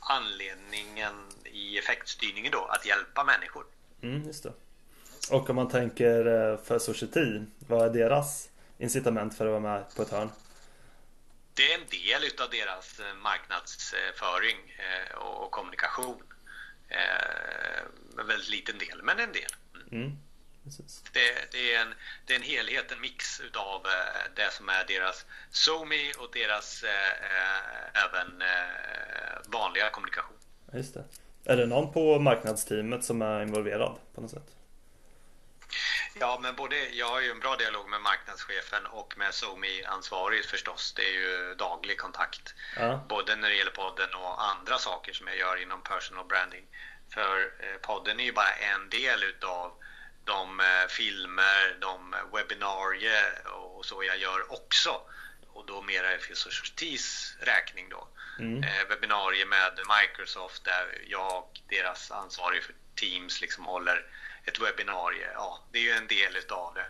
anledningen 0.00 1.28
i 1.44 1.78
effektstyrningen 1.78 2.52
då, 2.52 2.64
att 2.64 2.86
hjälpa 2.86 3.24
människor. 3.24 3.66
Mm, 4.02 4.22
just 4.26 4.42
det. 4.42 4.52
Och 5.30 5.50
om 5.50 5.56
man 5.56 5.68
tänker 5.68 6.26
eh, 6.26 6.58
för 6.64 6.78
Society, 6.78 7.40
vad 7.58 7.86
är 7.86 7.90
deras 7.90 8.48
incitament 8.78 9.36
för 9.36 9.46
att 9.46 9.50
vara 9.50 9.60
med 9.60 9.94
på 9.96 10.02
ett 10.02 10.10
hörn? 10.10 10.30
Det 11.54 11.72
är 11.72 11.78
en 11.78 11.86
del 11.86 12.24
utav 12.24 12.50
deras 12.50 13.00
eh, 13.00 13.14
marknadsföring 13.14 14.56
eh, 14.78 15.18
och 15.18 15.50
kommunikation. 15.50 16.22
En 18.18 18.26
väldigt 18.26 18.50
liten 18.50 18.78
del, 18.78 19.02
men 19.02 19.18
en 19.18 19.32
del. 19.32 19.52
Mm. 19.92 20.18
Det, 21.12 21.52
det, 21.52 21.74
är 21.74 21.80
en, 21.80 21.94
det 22.26 22.32
är 22.32 22.36
en 22.36 22.42
helhet, 22.42 22.92
en 22.92 23.00
mix 23.00 23.40
utav 23.40 23.82
det 24.36 24.52
som 24.52 24.68
är 24.68 24.84
deras 24.86 25.26
SoMe 25.50 26.12
och 26.18 26.30
deras 26.32 26.84
även 28.04 28.42
vanliga 29.46 29.90
kommunikation. 29.90 30.36
Just 30.72 30.94
det. 30.94 31.04
Är 31.44 31.56
det 31.56 31.66
någon 31.66 31.92
på 31.92 32.18
marknadsteamet 32.18 33.04
som 33.04 33.22
är 33.22 33.42
involverad 33.42 33.98
på 34.14 34.20
något 34.20 34.30
sätt? 34.30 34.61
Ja, 36.14 36.38
men 36.42 36.54
både, 36.54 36.88
jag 36.88 37.08
har 37.08 37.20
ju 37.20 37.30
en 37.30 37.40
bra 37.40 37.56
dialog 37.56 37.88
med 37.88 38.00
marknadschefen 38.00 38.86
och 38.86 39.18
med 39.18 39.34
SoMe-ansvarig 39.34 40.44
förstås. 40.44 40.92
Det 40.96 41.02
är 41.02 41.12
ju 41.12 41.54
daglig 41.54 41.98
kontakt. 41.98 42.54
Ja. 42.76 43.04
Både 43.08 43.36
när 43.36 43.48
det 43.48 43.54
gäller 43.54 43.70
podden 43.70 44.14
och 44.14 44.44
andra 44.44 44.78
saker 44.78 45.12
som 45.12 45.26
jag 45.26 45.36
gör 45.36 45.62
inom 45.62 45.82
personal 45.82 46.26
branding. 46.26 46.64
För 47.14 47.52
eh, 47.60 47.76
podden 47.80 48.20
är 48.20 48.24
ju 48.24 48.32
bara 48.32 48.52
en 48.52 48.88
del 48.88 49.24
utav 49.24 49.72
de 50.24 50.60
eh, 50.60 50.88
filmer, 50.88 51.76
de 51.80 52.14
webbinarier 52.32 53.46
och 53.46 53.86
så 53.86 54.04
jag 54.04 54.18
gör 54.18 54.52
också. 54.52 55.00
Och 55.52 55.66
då 55.66 55.82
mera 55.82 56.18
för 56.18 56.34
Societies 56.34 57.36
räkning 57.40 57.88
då. 57.88 58.08
Mm. 58.38 58.62
Eh, 58.62 58.88
webbinarier 58.88 59.46
med 59.46 59.80
Microsoft 60.00 60.64
där 60.64 60.98
jag 61.06 61.38
och 61.38 61.60
deras 61.68 62.10
ansvarig 62.10 62.62
för 62.62 62.74
Teams 62.94 63.40
liksom 63.40 63.64
håller 63.64 64.06
ett 64.44 64.60
webbinarie. 64.60 65.30
Ja, 65.34 65.64
det 65.72 65.78
är 65.78 65.82
ju 65.82 65.92
en 65.92 66.06
del 66.06 66.36
utav 66.36 66.74
det. 66.74 66.86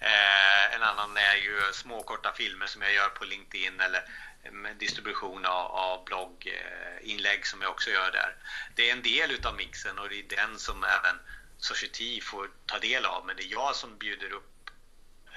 Eh, 0.00 0.74
en 0.74 0.82
annan 0.82 1.16
är 1.16 1.36
ju 1.36 1.60
små 1.72 2.02
korta 2.02 2.32
filmer 2.32 2.66
som 2.66 2.82
jag 2.82 2.92
gör 2.92 3.08
på 3.08 3.24
LinkedIn 3.24 3.80
eller 3.80 4.04
eh, 4.42 4.76
distribution 4.78 5.46
av, 5.46 5.66
av 5.66 6.04
blogginlägg 6.04 7.38
eh, 7.38 7.42
som 7.42 7.62
jag 7.62 7.70
också 7.70 7.90
gör 7.90 8.10
där. 8.10 8.36
Det 8.74 8.88
är 8.88 8.92
en 8.92 9.02
del 9.02 9.30
utav 9.30 9.56
mixen 9.56 9.98
och 9.98 10.08
det 10.08 10.18
är 10.18 10.36
den 10.36 10.58
som 10.58 10.84
även 10.84 11.18
Society 11.58 12.20
får 12.20 12.50
ta 12.66 12.78
del 12.78 13.04
av. 13.04 13.26
Men 13.26 13.36
det 13.36 13.42
är 13.42 13.52
jag 13.52 13.76
som 13.76 13.98
bjuder 13.98 14.32
upp 14.32 14.70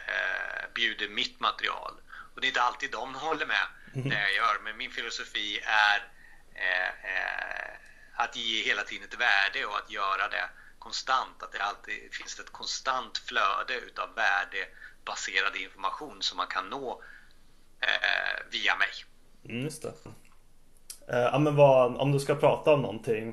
eh, 0.07 0.73
bjuder 0.73 1.07
mitt 1.07 1.39
material. 1.39 1.93
Och 2.35 2.41
det 2.41 2.47
är 2.47 2.49
inte 2.49 2.61
alltid 2.61 2.91
de 2.91 3.15
håller 3.25 3.45
med 3.45 3.67
det 3.93 4.21
jag 4.21 4.33
gör. 4.33 4.59
Men 4.63 4.77
min 4.77 4.91
filosofi 4.91 5.59
är 5.63 6.07
eh, 6.55 7.11
eh, 7.13 7.77
att 8.15 8.35
ge 8.35 8.63
hela 8.63 8.83
tiden 8.83 9.07
ett 9.07 9.19
värde 9.19 9.65
och 9.65 9.77
att 9.77 9.91
göra 9.91 10.27
det 10.27 10.49
konstant. 10.79 11.43
Att 11.43 11.51
det 11.51 11.59
alltid 11.59 12.13
finns 12.13 12.39
ett 12.39 12.51
konstant 12.51 13.17
flöde 13.17 13.73
utav 13.87 14.09
värdebaserad 14.15 15.55
information 15.55 16.17
som 16.21 16.37
man 16.37 16.47
kan 16.47 16.69
nå 16.69 17.01
eh, 17.79 18.51
via 18.51 18.75
mig. 18.75 18.89
Mm, 19.49 19.63
just 19.63 19.81
det. 19.81 19.93
Eh, 21.07 21.19
ja, 21.19 21.39
men 21.39 21.55
vad, 21.55 21.97
om 21.97 22.11
du 22.11 22.19
ska 22.19 22.35
prata 22.35 22.73
om 22.73 22.81
någonting 22.81 23.27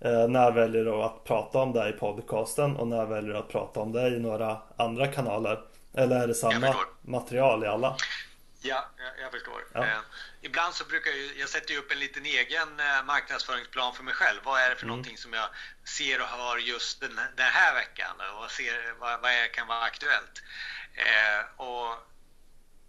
eh, 0.00 0.28
när 0.28 0.52
väljer 0.52 0.84
du 0.84 0.92
att 1.02 1.24
prata 1.24 1.58
om 1.58 1.72
det 1.72 1.88
i 1.88 1.92
podcasten 1.92 2.76
och 2.76 2.86
när 2.86 3.06
väljer 3.06 3.32
du 3.32 3.38
att 3.38 3.48
prata 3.48 3.80
om 3.80 3.92
det 3.92 4.08
i 4.08 4.20
några 4.20 4.58
andra 4.76 5.06
kanaler? 5.06 5.60
Eller 5.94 6.22
är 6.22 6.26
det 6.26 6.34
samma 6.34 6.74
material 7.02 7.64
i 7.64 7.66
alla? 7.66 7.96
Ja, 8.60 8.90
jag, 8.98 9.24
jag 9.24 9.32
förstår. 9.32 9.66
Ja. 9.72 9.84
Eh, 9.84 9.98
ibland 10.40 10.74
så 10.74 10.84
brukar 10.84 11.10
jag, 11.10 11.36
jag 11.36 11.48
sätter 11.48 11.76
upp 11.76 11.92
en 11.92 11.98
liten 11.98 12.26
egen 12.26 12.80
eh, 12.80 13.04
marknadsföringsplan 13.04 13.94
för 13.94 14.02
mig 14.02 14.14
själv. 14.14 14.40
Vad 14.44 14.60
är 14.60 14.70
det 14.70 14.76
för 14.76 14.82
mm. 14.82 14.88
någonting 14.88 15.18
som 15.18 15.32
jag 15.32 15.48
ser 15.84 16.20
och 16.20 16.26
hör 16.26 16.56
just 16.56 17.00
den, 17.00 17.20
den 17.36 17.50
här 17.52 17.74
veckan? 17.74 18.20
Och 18.38 18.50
ser, 18.50 18.94
vad, 18.98 19.20
vad 19.20 19.30
är, 19.30 19.48
kan 19.48 19.66
vara 19.66 19.82
aktuellt? 19.82 20.42
Eh, 20.94 21.60
och 21.60 22.06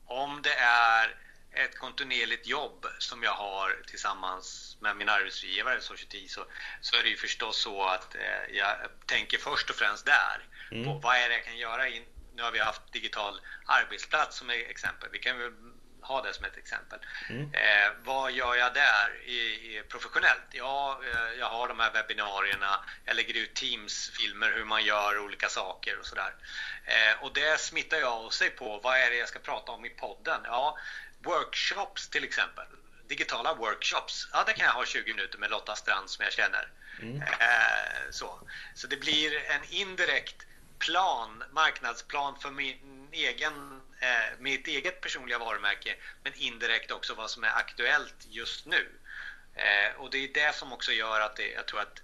om 0.05 0.41
det 0.41 0.53
är 0.59 1.15
ett 1.51 1.77
kontinuerligt 1.77 2.47
jobb 2.47 2.85
som 2.99 3.23
jag 3.23 3.33
har 3.33 3.81
tillsammans 3.87 4.77
med 4.79 4.95
min 4.95 5.09
arbetsgivare 5.09 5.81
Society 5.81 6.27
så, 6.27 6.45
så 6.81 6.95
är 6.95 7.03
det 7.03 7.09
ju 7.09 7.17
förstås 7.17 7.61
så 7.61 7.83
att 7.83 8.15
eh, 8.15 8.55
jag 8.55 8.77
tänker 9.05 9.37
först 9.37 9.69
och 9.69 9.75
främst 9.75 10.05
där. 10.05 10.47
Mm. 10.71 10.85
På 10.85 10.93
vad 10.93 11.15
är 11.15 11.29
det 11.29 11.35
jag 11.35 11.45
kan 11.45 11.57
göra 11.57 11.87
in, 11.87 12.05
nu 12.37 12.43
har 12.43 12.51
vi 12.51 12.59
haft 12.59 12.93
digital 12.93 13.41
arbetsplats 13.65 14.37
som 14.37 14.49
exempel. 14.49 15.09
Vi 15.11 15.19
kan 15.19 15.37
väl 15.37 15.51
ha 16.01 16.21
det 16.21 16.33
som 16.33 16.45
ett 16.45 16.57
exempel. 16.57 16.99
Mm. 17.29 17.53
Eh, 17.53 17.91
vad 18.03 18.31
gör 18.31 18.55
jag 18.55 18.73
där 18.73 19.21
i, 19.25 19.37
i, 19.37 19.83
professionellt? 19.89 20.47
Ja, 20.51 21.01
eh, 21.03 21.39
jag 21.39 21.49
har 21.49 21.67
de 21.67 21.79
här 21.79 21.93
webbinarierna, 21.93 22.85
jag 23.05 23.15
lägger 23.15 23.33
ut 23.33 23.53
Teams-filmer 23.53 24.51
hur 24.55 24.65
man 24.65 24.85
gör 24.85 25.19
olika 25.19 25.49
saker 25.49 25.99
och 25.99 26.05
sådär. 26.05 26.35
Eh, 26.85 27.23
och 27.23 27.33
det 27.33 27.59
smittar 27.59 27.97
jag 27.97 28.13
av 28.13 28.29
sig 28.29 28.49
på. 28.49 28.79
Vad 28.83 28.97
är 28.97 29.09
det 29.09 29.17
jag 29.17 29.29
ska 29.29 29.39
prata 29.39 29.71
om 29.71 29.85
i 29.85 29.89
podden? 29.89 30.41
Ja, 30.43 30.77
workshops 31.23 32.09
till 32.09 32.23
exempel. 32.23 32.65
Digitala 33.07 33.53
workshops. 33.53 34.27
Ja, 34.33 34.43
det 34.47 34.53
kan 34.53 34.65
jag 34.65 34.73
ha 34.73 34.85
20 34.85 35.13
minuter 35.13 35.37
med 35.37 35.49
Lotta 35.49 35.75
Strand 35.75 36.09
som 36.09 36.23
jag 36.23 36.33
känner. 36.33 36.67
Mm. 37.01 37.21
Eh, 37.21 38.11
så. 38.11 38.49
så 38.75 38.87
det 38.87 38.97
blir 38.97 39.51
en 39.51 39.63
indirekt 39.69 40.45
plan, 40.79 41.43
marknadsplan 41.51 42.39
för 42.39 42.51
min 42.51 43.07
egen, 43.11 43.81
eh, 43.99 44.39
mitt 44.39 44.67
eget 44.67 45.01
personliga 45.01 45.39
varumärke 45.39 45.95
men 46.23 46.33
indirekt 46.33 46.91
också 46.91 47.13
vad 47.13 47.31
som 47.31 47.43
är 47.43 47.57
aktuellt 47.57 48.15
just 48.29 48.65
nu. 48.65 48.89
Eh, 49.55 49.95
och 49.97 50.09
det 50.09 50.17
är 50.17 50.33
det 50.33 50.55
som 50.55 50.73
också 50.73 50.91
gör 50.91 51.21
att 51.21 51.35
det, 51.35 51.51
jag 51.51 51.65
tror 51.65 51.79
att 51.79 52.01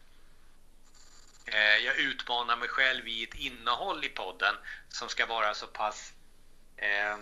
eh, 1.45 1.77
jag 1.77 1.95
utmanar 1.95 2.57
mig 2.57 2.69
själv 2.69 3.07
i 3.07 3.23
ett 3.23 3.36
innehåll 3.36 4.05
i 4.05 4.09
podden 4.09 4.55
som 4.89 5.09
ska 5.09 5.25
vara 5.25 5.53
så 5.53 5.67
pass 5.67 6.13
eh, 6.77 7.17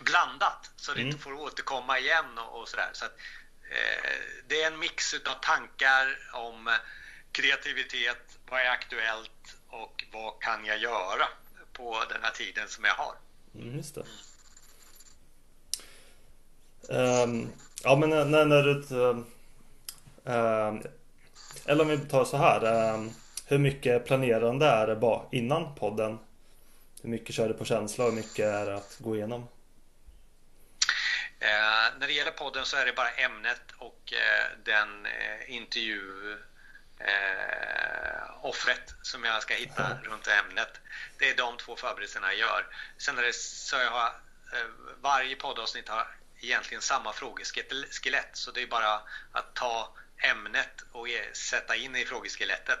blandat 0.00 0.70
så 0.76 0.92
det 0.92 1.00
mm. 1.00 1.10
inte 1.10 1.22
får 1.22 1.32
återkomma 1.32 1.98
igen 1.98 2.38
och, 2.38 2.60
och 2.60 2.68
sådär. 2.68 2.90
Så 2.92 3.04
att, 3.04 3.18
eh, 3.70 4.10
det 4.46 4.62
är 4.62 4.66
en 4.66 4.78
mix 4.78 5.14
av 5.14 5.34
tankar 5.34 6.18
om 6.32 6.78
kreativitet, 7.32 8.38
vad 8.46 8.60
är 8.60 8.70
aktuellt 8.70 9.56
och 9.82 10.04
vad 10.12 10.40
kan 10.40 10.64
jag 10.64 10.78
göra 10.78 11.28
på 11.72 12.04
den 12.08 12.22
här 12.22 12.30
tiden 12.30 12.68
som 12.68 12.84
jag 12.84 12.94
har. 12.94 13.14
Mm, 13.54 13.76
just 13.76 13.94
det. 13.94 14.04
Um, 16.88 17.52
ja 17.82 17.96
men 17.96 18.10
när, 18.30 18.44
när 18.44 18.62
du... 18.62 18.96
Um, 20.24 20.82
eller 21.66 21.84
om 21.84 21.88
vi 21.88 21.98
tar 21.98 22.24
så 22.24 22.36
här. 22.36 22.94
Um, 22.94 23.12
hur 23.46 23.58
mycket 23.58 24.06
planerande 24.06 24.66
är 24.66 24.86
det 24.86 24.96
bara 24.96 25.22
innan 25.32 25.74
podden? 25.74 26.18
Hur 27.02 27.10
mycket 27.10 27.34
kör 27.34 27.48
du 27.48 27.54
på 27.54 27.64
känsla 27.64 28.04
och 28.04 28.10
hur 28.10 28.16
mycket 28.16 28.46
är 28.46 28.66
det 28.66 28.76
att 28.76 28.96
gå 28.98 29.16
igenom? 29.16 29.48
Eh, 31.40 31.98
när 31.98 32.06
det 32.06 32.12
gäller 32.12 32.30
podden 32.30 32.64
så 32.64 32.76
är 32.76 32.86
det 32.86 32.92
bara 32.92 33.10
ämnet 33.10 33.62
och 33.78 34.12
eh, 34.12 34.58
den 34.64 35.06
eh, 35.06 35.54
intervju 35.56 36.36
eh, 36.98 38.44
offret 38.44 38.94
som 39.02 39.24
jag 39.24 39.42
ska 39.42 39.54
hitta 39.54 39.86
mm. 39.86 40.04
runt 40.04 40.28
ämnet. 40.28 40.80
Det 41.18 41.30
är 41.30 41.36
de 41.36 41.56
två 41.56 41.76
förberedelserna 41.76 42.26
jag 42.26 42.38
gör. 42.38 42.66
Sen 42.98 43.18
är 43.18 43.22
det 43.22 43.34
så 43.34 43.76
jag 43.76 43.90
har 43.90 44.06
eh, 44.06 44.68
varje 45.00 45.36
poddavsnitt 45.36 45.88
har 45.88 46.06
egentligen 46.40 46.82
samma 46.82 47.12
frågeskelett 47.12 48.30
så 48.32 48.50
det 48.50 48.62
är 48.62 48.66
bara 48.66 49.00
att 49.32 49.54
ta 49.54 49.88
ämnet 50.18 50.84
och 50.92 51.06
sätta 51.32 51.76
in 51.76 51.96
i 51.96 52.04
frågeskelettet. 52.04 52.80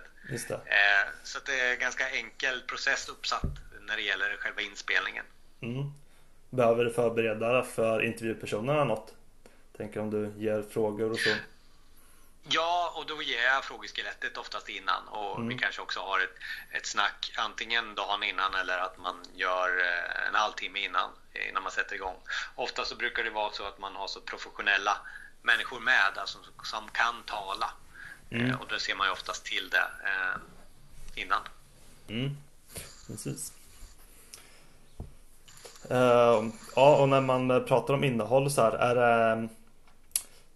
Eh, 0.54 1.08
så 1.22 1.38
det 1.46 1.60
är 1.60 1.72
en 1.72 1.78
ganska 1.78 2.10
enkel 2.10 2.60
process 2.60 3.08
uppsatt 3.08 3.52
när 3.80 3.96
det 3.96 4.02
gäller 4.02 4.36
själva 4.40 4.60
inspelningen. 4.60 5.24
Mm. 5.60 5.92
Behöver 6.50 6.84
du 6.84 6.92
förbereda 6.92 7.62
för 7.62 8.02
intervjupersonerna 8.02 8.84
något? 8.84 9.14
Tänker 9.76 10.00
om 10.00 10.10
du 10.10 10.32
ger 10.36 10.62
frågor 10.62 11.10
och 11.10 11.18
så? 11.18 11.30
Ja, 12.48 12.92
och 12.96 13.06
då 13.06 13.22
ger 13.22 13.42
jag 13.42 13.64
frågeskelettet 13.64 14.36
oftast 14.36 14.68
innan 14.68 15.08
och 15.08 15.36
mm. 15.36 15.48
vi 15.48 15.58
kanske 15.58 15.82
också 15.82 16.00
har 16.00 16.20
ett, 16.20 16.34
ett 16.70 16.86
snack 16.86 17.32
antingen 17.36 17.94
dagen 17.94 18.22
innan 18.22 18.54
eller 18.54 18.78
att 18.78 18.98
man 18.98 19.16
gör 19.34 19.68
eh, 19.80 20.28
en 20.28 20.34
halvtimme 20.34 20.84
innan, 20.84 21.10
innan 21.48 21.62
man 21.62 21.72
sätter 21.72 21.94
igång. 21.94 22.16
Ofta 22.54 22.84
så 22.84 22.96
brukar 22.96 23.24
det 23.24 23.30
vara 23.30 23.52
så 23.52 23.64
att 23.64 23.78
man 23.78 23.96
har 23.96 24.08
så 24.08 24.20
professionella 24.20 24.96
människor 25.42 25.80
med 25.80 26.12
alltså, 26.16 26.38
som 26.62 26.88
kan 26.92 27.22
tala 27.26 27.70
mm. 28.30 28.50
Eh, 28.50 28.60
och 28.60 28.66
då 28.68 28.78
ser 28.78 28.94
man 28.94 29.06
ju 29.06 29.12
oftast 29.12 29.44
till 29.44 29.70
det 29.70 29.88
eh, 30.04 30.40
innan. 31.22 31.42
Mm. 32.08 32.36
Precis. 33.06 33.52
Uh, 35.90 36.48
ja, 36.76 36.96
och 36.96 37.08
när 37.08 37.20
man 37.20 37.64
pratar 37.64 37.94
om 37.94 38.04
innehåll 38.04 38.50
så 38.50 38.62
här, 38.62 38.72
är 38.72 38.94
det 38.94 39.48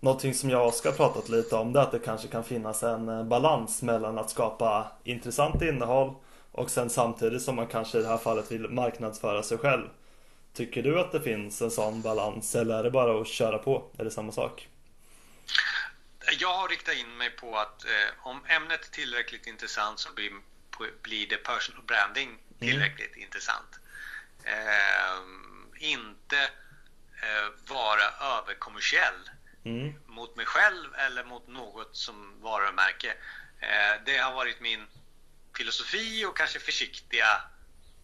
Någonting 0.01 0.35
som 0.35 0.51
jag 0.51 0.63
och 0.63 0.69
Oskar 0.69 0.93
pratat 0.93 1.29
lite 1.29 1.57
om 1.57 1.73
det 1.73 1.81
är 1.81 1.83
att 1.83 1.93
det 1.93 1.99
kanske 1.99 2.29
kan 2.29 2.45
finnas 2.45 2.83
en 2.83 3.09
eh, 3.09 3.25
balans 3.25 3.83
mellan 3.83 4.19
att 4.19 4.31
skapa 4.31 4.93
intressant 5.05 5.63
innehåll 5.63 6.15
och 6.53 6.71
sen 6.71 6.91
samtidigt 6.91 7.43
som 7.43 7.57
man 7.57 7.67
kanske 7.67 7.99
i 7.99 8.03
det 8.03 8.09
här 8.09 8.19
fallet 8.19 8.53
vill 8.53 8.69
marknadsföra 8.69 9.43
sig 9.43 9.59
själv. 9.59 9.89
Tycker 10.53 10.83
du 10.83 11.01
att 11.01 11.13
det 11.13 11.21
finns 11.21 11.63
en 11.63 11.71
sån 11.71 12.03
balans 12.03 12.55
eller 12.55 12.79
är 12.79 12.83
det 12.83 12.91
bara 12.91 13.21
att 13.21 13.29
köra 13.29 13.59
på? 13.59 13.91
Är 13.99 14.05
det 14.05 14.11
samma 14.11 14.33
sak? 14.33 14.69
Jag 16.39 16.55
har 16.55 16.69
riktat 16.69 16.95
in 16.95 17.17
mig 17.17 17.31
på 17.31 17.57
att 17.57 17.85
eh, 17.85 18.27
om 18.27 18.45
ämnet 18.47 18.85
är 18.85 18.91
tillräckligt 18.91 19.47
intressant 19.47 19.99
så 19.99 20.13
blir, 20.15 20.31
blir 21.03 21.29
det 21.29 21.37
personal 21.37 21.83
branding 21.83 22.29
mm. 22.29 22.41
tillräckligt 22.59 23.13
mm. 23.13 23.23
intressant. 23.23 23.81
Eh, 24.45 25.19
inte 25.91 26.39
eh, 27.23 27.75
vara 27.75 28.37
överkommersiell 28.39 29.31
mm. 29.69 29.95
mot 30.07 30.37
mig 30.37 30.47
själv 30.47 30.95
eller 30.95 31.25
mot 31.25 31.49
något 31.49 31.97
som 31.97 32.41
varumärke. 32.43 33.17
Eh, 33.61 34.03
det 34.07 34.17
har 34.17 34.33
varit 34.33 34.61
min 34.61 34.87
filosofi 35.57 36.25
och 36.25 36.37
kanske 36.37 36.59
försiktiga 36.61 37.43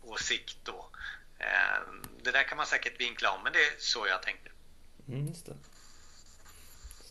åsikt 0.03 0.57
då. 0.63 0.91
Eh, 1.39 1.79
det 2.23 2.31
där 2.31 2.43
kan 2.43 2.57
man 2.57 2.67
säkert 2.67 3.01
vinkla 3.01 3.31
om, 3.31 3.43
men 3.43 3.53
det 3.53 3.59
är 3.59 3.75
så 3.79 4.07
jag 4.07 4.23
tänkte. 4.23 4.51
Mm, 5.09 5.29
just 5.29 5.47
det. 5.47 5.57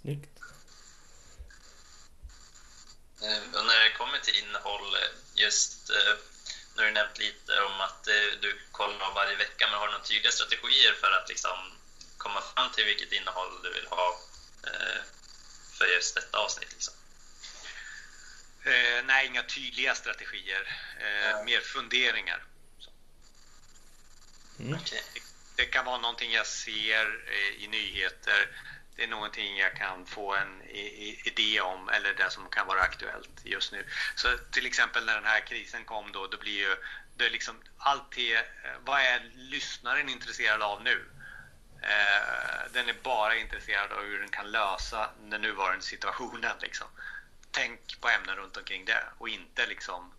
Snyggt. 0.01 0.39
Och 3.55 3.65
när 3.65 3.83
det 3.83 3.97
kommer 3.97 4.19
till 4.19 4.43
innehåll, 4.43 4.97
just 5.35 5.91
nu 6.75 6.81
har 6.81 6.85
du 6.85 6.91
nämnt 6.91 7.19
lite 7.19 7.61
om 7.61 7.81
att 7.81 8.03
du 8.41 8.59
kollar 8.71 9.13
varje 9.13 9.35
vecka, 9.35 9.67
men 9.67 9.79
har 9.79 9.87
du 9.87 9.93
några 9.93 10.05
tydliga 10.05 10.31
strategier 10.31 10.93
för 10.93 11.11
att 11.11 11.29
liksom 11.29 11.57
komma 12.17 12.41
fram 12.41 12.71
till 12.71 12.85
vilket 12.85 13.11
innehåll 13.11 13.61
du 13.63 13.73
vill 13.73 13.87
ha 13.87 14.19
för 15.77 15.85
just 15.85 16.15
detta 16.15 16.37
avsnitt? 16.37 16.71
Liksom? 16.71 16.93
Eh, 18.65 19.05
nej, 19.05 19.27
inga 19.27 19.43
tydliga 19.43 19.95
strategier. 19.95 20.67
Eh, 20.99 21.45
mer 21.45 21.59
funderingar. 21.59 22.43
Mm. 24.59 24.73
Okay. 24.73 24.99
Det, 25.13 25.21
det, 25.55 25.65
kan 25.65 25.85
vara 25.85 25.97
någonting 25.97 26.31
jag 26.31 26.47
ser 26.47 27.23
eh, 27.27 27.63
i 27.63 27.67
nyheter. 27.67 28.49
Det 28.95 29.03
är 29.03 29.07
någonting 29.07 29.57
jag 29.57 29.75
kan 29.75 30.05
få 30.05 30.35
en 30.35 30.61
idé 31.23 31.61
om 31.61 31.89
eller 31.89 32.13
det 32.13 32.29
som 32.29 32.49
kan 32.49 32.67
vara 32.67 32.81
aktuellt 32.81 33.41
just 33.43 33.71
nu. 33.71 33.85
Så 34.15 34.37
till 34.51 34.65
exempel 34.65 35.05
när 35.05 35.15
den 35.15 35.25
här 35.25 35.39
krisen 35.39 35.85
kom 35.85 36.11
då, 36.11 36.27
då 36.27 36.37
blir 36.37 36.59
ju 36.59 36.75
det 37.17 37.29
liksom 37.29 37.55
alltid, 37.77 38.35
eh, 38.35 38.41
vad 38.85 39.01
är 39.01 39.31
lyssnaren 39.35 40.09
intresserad 40.09 40.61
av 40.61 40.83
nu? 40.83 41.05
Eh, 41.83 42.71
den 42.73 42.89
är 42.89 42.95
bara 43.03 43.35
intresserad 43.35 43.91
av 43.91 44.03
hur 44.03 44.19
den 44.19 44.29
kan 44.29 44.51
lösa 44.51 45.09
den 45.29 45.41
nuvarande 45.41 45.83
situationen. 45.83 46.55
Liksom 46.61 46.87
tänk 47.51 48.01
på 48.01 48.07
ämnen 48.09 48.35
runt 48.35 48.57
omkring 48.57 48.85
det 48.85 49.03
och 49.17 49.29
inte 49.29 49.65
liksom 49.67 50.11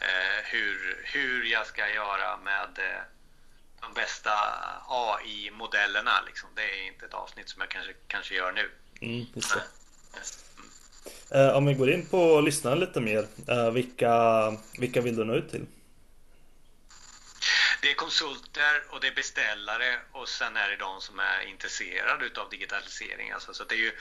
eh, 0.00 0.44
hur, 0.44 1.00
hur 1.04 1.44
jag 1.44 1.66
ska 1.66 1.88
göra 1.88 2.36
med 2.36 2.70
eh, 2.78 3.02
de 3.80 3.94
bästa 3.94 4.30
AI-modellerna. 4.88 6.22
Liksom. 6.26 6.48
Det 6.54 6.62
är 6.62 6.86
inte 6.86 7.06
ett 7.06 7.14
avsnitt 7.14 7.48
som 7.48 7.60
jag 7.60 7.68
kanske, 7.68 7.92
kanske 8.06 8.34
gör 8.34 8.52
nu. 8.52 8.70
Mm. 9.00 9.26
Eh, 11.30 11.56
om 11.56 11.66
vi 11.66 11.74
går 11.74 11.90
in 11.90 12.06
på 12.06 12.40
lyssnaren 12.40 12.80
lite 12.80 13.00
mer. 13.00 13.26
Vilka, 13.70 14.14
vilka 14.78 15.00
vill 15.00 15.16
du 15.16 15.24
nå 15.24 15.34
ut 15.34 15.50
till? 15.50 15.66
Det 17.86 17.90
är 17.90 17.94
konsulter 17.94 18.74
och 18.90 19.00
det 19.00 19.06
är 19.06 19.14
beställare 19.14 19.98
och 20.12 20.28
sen 20.28 20.56
är 20.56 20.68
det 20.70 20.76
de 20.76 21.00
som 21.00 21.20
är 21.20 21.40
intresserade 21.52 22.40
av 22.40 22.50
digitalisering. 22.50 23.30
Alltså, 23.30 23.54
så 23.54 23.64
det 23.64 23.74
är 23.74 23.78
ju 23.78 23.92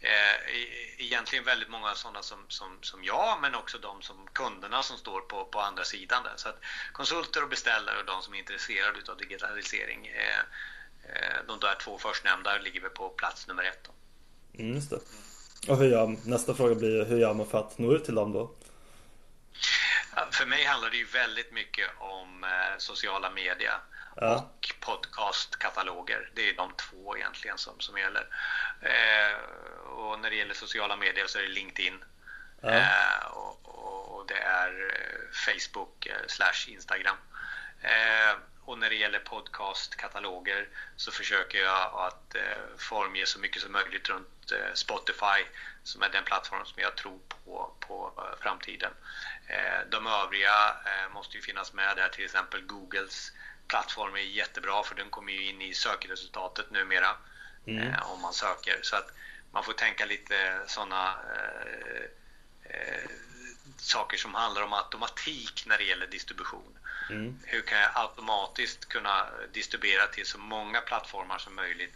eh, 0.00 0.36
e-, 0.56 0.94
egentligen 0.98 1.44
väldigt 1.44 1.68
många 1.68 1.94
sådana 1.94 2.22
som, 2.22 2.38
som, 2.48 2.78
som 2.80 3.04
jag, 3.04 3.38
men 3.42 3.54
också 3.54 3.78
de 3.78 4.02
som 4.02 4.16
kunderna 4.32 4.82
som 4.82 4.96
står 4.98 5.20
på, 5.20 5.44
på 5.44 5.60
andra 5.60 5.84
sidan. 5.84 6.22
Där. 6.22 6.32
Så 6.36 6.48
att 6.48 6.60
konsulter 6.92 7.42
och 7.42 7.48
beställare 7.48 7.98
och 7.98 8.06
de 8.06 8.22
som 8.22 8.34
är 8.34 8.38
intresserade 8.38 8.98
av 9.12 9.16
digitalisering, 9.16 10.06
eh, 10.06 10.42
eh, 11.12 11.38
de 11.48 11.60
där 11.60 11.74
två 11.84 11.98
förstnämnda 11.98 12.58
ligger 12.58 12.80
vi 12.80 12.88
på 12.88 13.08
plats 13.08 13.48
nummer 13.48 13.62
ett. 13.62 13.88
Mm, 14.58 14.74
just 14.74 14.90
det. 14.90 15.00
Och 15.68 15.76
hur 15.78 15.88
gör, 15.88 16.16
nästa 16.24 16.54
fråga 16.54 16.74
blir 16.74 17.04
hur 17.04 17.18
gör 17.18 17.34
man 17.34 17.46
för 17.46 17.58
att 17.58 17.78
nå 17.78 17.92
ut 17.92 18.04
till 18.04 18.14
dem 18.14 18.32
då? 18.32 18.54
För 20.30 20.46
mig 20.46 20.64
handlar 20.64 20.90
det 20.90 20.96
ju 20.96 21.04
väldigt 21.04 21.52
mycket 21.52 21.90
om 21.98 22.44
eh, 22.44 22.78
sociala 22.78 23.30
medier 23.30 23.78
ja. 24.16 24.34
och 24.34 24.74
podcastkataloger. 24.80 26.30
Det 26.34 26.48
är 26.48 26.54
de 26.56 26.72
två 26.76 27.16
egentligen 27.16 27.58
som, 27.58 27.80
som 27.80 27.98
gäller. 27.98 28.26
Eh, 28.80 29.34
och 29.86 30.20
när 30.20 30.30
det 30.30 30.36
gäller 30.36 30.54
sociala 30.54 30.96
medier 30.96 31.26
så 31.26 31.38
är 31.38 31.42
det 31.42 31.48
LinkedIn 31.48 32.04
ja. 32.60 32.70
eh, 32.70 33.26
och, 33.26 33.68
och, 34.18 34.26
det 34.26 34.38
är 34.38 34.94
Facebook 35.32 36.06
eh, 36.06 36.26
slash 36.26 36.68
Instagram. 36.68 37.16
Och 38.64 38.78
när 38.78 38.88
det 38.90 38.96
gäller 38.96 39.18
podcastkataloger 39.18 40.68
så 40.96 41.12
försöker 41.12 41.58
jag 41.58 41.92
att 41.94 42.36
formge 42.78 43.26
så 43.26 43.38
mycket 43.38 43.62
som 43.62 43.72
möjligt 43.72 44.08
runt 44.08 44.52
Spotify 44.74 45.44
som 45.82 46.02
är 46.02 46.08
den 46.08 46.24
plattform 46.24 46.64
som 46.64 46.82
jag 46.82 46.96
tror 46.96 47.18
på, 47.28 47.74
på 47.80 48.12
framtiden. 48.40 48.92
Eh, 49.46 49.80
de 49.90 50.06
övriga 50.06 50.76
eh, 50.86 51.14
måste 51.14 51.36
ju 51.36 51.42
finnas 51.42 51.72
med 51.72 51.96
där, 51.96 52.08
till 52.08 52.24
exempel 52.24 52.62
Googles 52.62 53.32
plattform 53.66 54.14
är 54.14 54.20
jättebra 54.20 54.82
för 54.82 54.94
den 54.94 55.10
kommer 55.10 55.32
ju 55.32 55.48
in 55.48 55.62
i 55.62 55.74
sökresultatet 55.74 56.70
numera 56.70 57.16
mm. 57.66 57.88
Eh, 57.88 58.12
om 58.12 58.20
man 58.20 58.32
söker. 58.32 58.78
Så 58.82 58.96
att 58.96 59.12
man 59.52 59.64
får 59.64 59.72
tänka 59.72 60.04
lite 60.04 60.60
sådana 60.66 61.14
eh, 61.36 62.04
eh, 62.64 63.10
saker 63.76 64.16
som 64.16 64.34
handlar 64.34 64.62
om 64.62 64.72
automatik 64.72 65.64
när 65.66 65.78
det 65.78 65.84
gäller 65.84 66.06
distribution. 66.06 66.78
Mm. 67.10 67.38
Hur 67.44 67.62
kan 67.62 67.78
jag 67.78 67.90
automatiskt 67.94 68.88
kunna 68.88 69.26
distribuera 69.52 70.06
till 70.06 70.26
så 70.26 70.38
många 70.38 70.80
plattformar 70.80 71.38
som 71.38 71.54
möjligt 71.54 71.94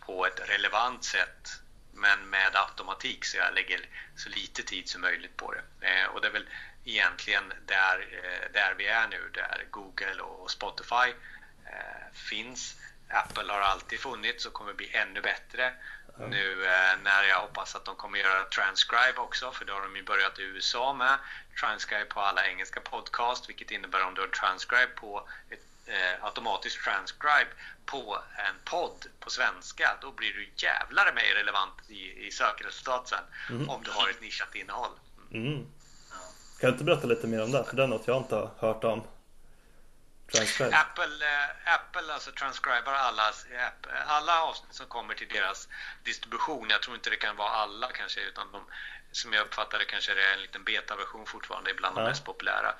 på 0.00 0.26
ett 0.26 0.48
relevant 0.48 1.04
sätt 1.04 1.60
men 1.96 2.30
med 2.30 2.56
automatik 2.56 3.24
så 3.24 3.36
jag 3.36 3.54
lägger 3.54 3.80
så 4.16 4.28
lite 4.28 4.62
tid 4.62 4.88
som 4.88 5.00
möjligt 5.00 5.36
på 5.36 5.52
det. 5.52 5.86
Eh, 5.86 6.06
och 6.06 6.20
det 6.20 6.28
är 6.28 6.32
väl 6.32 6.48
egentligen 6.84 7.52
där, 7.66 8.08
eh, 8.12 8.52
där 8.52 8.74
vi 8.78 8.86
är 8.86 9.08
nu, 9.08 9.30
där 9.32 9.66
Google 9.70 10.22
och 10.22 10.50
Spotify 10.50 11.14
eh, 11.66 12.12
finns. 12.12 12.76
Apple 13.08 13.52
har 13.52 13.60
alltid 13.60 14.00
funnits 14.00 14.46
och 14.46 14.52
kommer 14.52 14.72
bli 14.72 14.90
ännu 14.92 15.20
bättre. 15.20 15.72
Mm. 16.18 16.30
Nu 16.30 16.64
eh, 16.64 16.96
när 17.02 17.24
jag 17.24 17.40
hoppas 17.40 17.74
att 17.74 17.84
de 17.84 17.96
kommer 17.96 18.18
göra 18.18 18.44
transcribe 18.44 19.20
också, 19.20 19.52
för 19.52 19.64
det 19.64 19.72
har 19.72 19.82
de 19.82 19.96
ju 19.96 20.02
börjat 20.02 20.38
i 20.38 20.42
USA 20.42 20.92
med. 20.92 21.18
Transcribe 21.60 22.04
på 22.04 22.20
alla 22.20 22.46
engelska 22.46 22.80
podcast, 22.80 23.48
vilket 23.48 23.70
innebär 23.70 24.02
om 24.02 24.14
du 24.14 24.20
har 24.20 24.28
transcribe 24.28 24.86
på 24.86 25.28
ett 25.50 25.75
eh, 25.86 26.24
automatisk 26.24 26.84
transcribe 26.84 27.50
på 27.86 28.18
en 28.36 28.54
podd 28.64 29.06
på 29.20 29.30
svenska, 29.30 29.98
då 30.00 30.12
blir 30.12 30.32
du 30.32 30.48
jävlar 30.56 31.12
mig 31.12 31.34
relevant 31.34 31.74
i, 31.88 32.26
i 32.26 32.30
sökresultat 32.30 33.08
sen 33.08 33.24
mm. 33.50 33.68
om 33.68 33.82
du 33.82 33.90
har 33.90 34.08
ett 34.08 34.20
nischat 34.20 34.54
innehåll. 34.54 34.92
Mm. 35.32 35.66
Kan 36.60 36.70
du 36.70 36.72
inte 36.72 36.84
berätta 36.84 37.06
lite 37.06 37.26
mer 37.26 37.42
om 37.42 37.52
det? 37.52 37.64
För 37.64 37.76
det 37.76 37.82
är 37.82 37.86
något 37.86 38.06
jag 38.06 38.16
inte 38.16 38.34
har 38.34 38.50
hört 38.58 38.84
om. 38.84 39.02
Transcribe. 40.32 40.76
Apple, 40.76 41.26
eh, 41.26 41.74
Apple 41.74 42.12
alltså 42.14 42.30
transcribar 42.30 42.92
alla, 42.92 43.32
alla 44.06 44.42
avsnitt 44.42 44.74
som 44.74 44.86
kommer 44.86 45.14
till 45.14 45.28
deras 45.28 45.68
distribution. 46.04 46.66
Jag 46.70 46.82
tror 46.82 46.96
inte 46.96 47.10
det 47.10 47.16
kan 47.16 47.36
vara 47.36 47.48
alla 47.48 47.88
kanske, 47.92 48.20
utan 48.20 48.52
de, 48.52 48.64
som 49.16 49.32
jag 49.32 49.46
uppfattar 49.46 49.78
det 49.78 49.84
kanske 49.84 50.14
det 50.14 50.22
är 50.22 50.32
en 50.32 50.40
liten 50.40 50.64
betaversion 50.64 51.26
fortfarande 51.26 51.74
bland 51.74 51.96
de 51.96 52.04
mest 52.04 52.24
populära. 52.24 52.74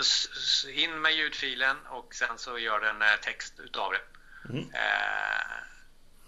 Så 0.00 0.68
in 0.68 1.00
med 1.00 1.12
ljudfilen 1.12 1.76
och 1.86 2.14
sen 2.14 2.38
så 2.38 2.58
gör 2.58 2.80
den 2.80 3.02
eh, 3.02 3.16
text 3.22 3.60
utav 3.60 3.92
det. 3.92 4.00
Mm. 4.48 4.74
Eh, 4.74 5.56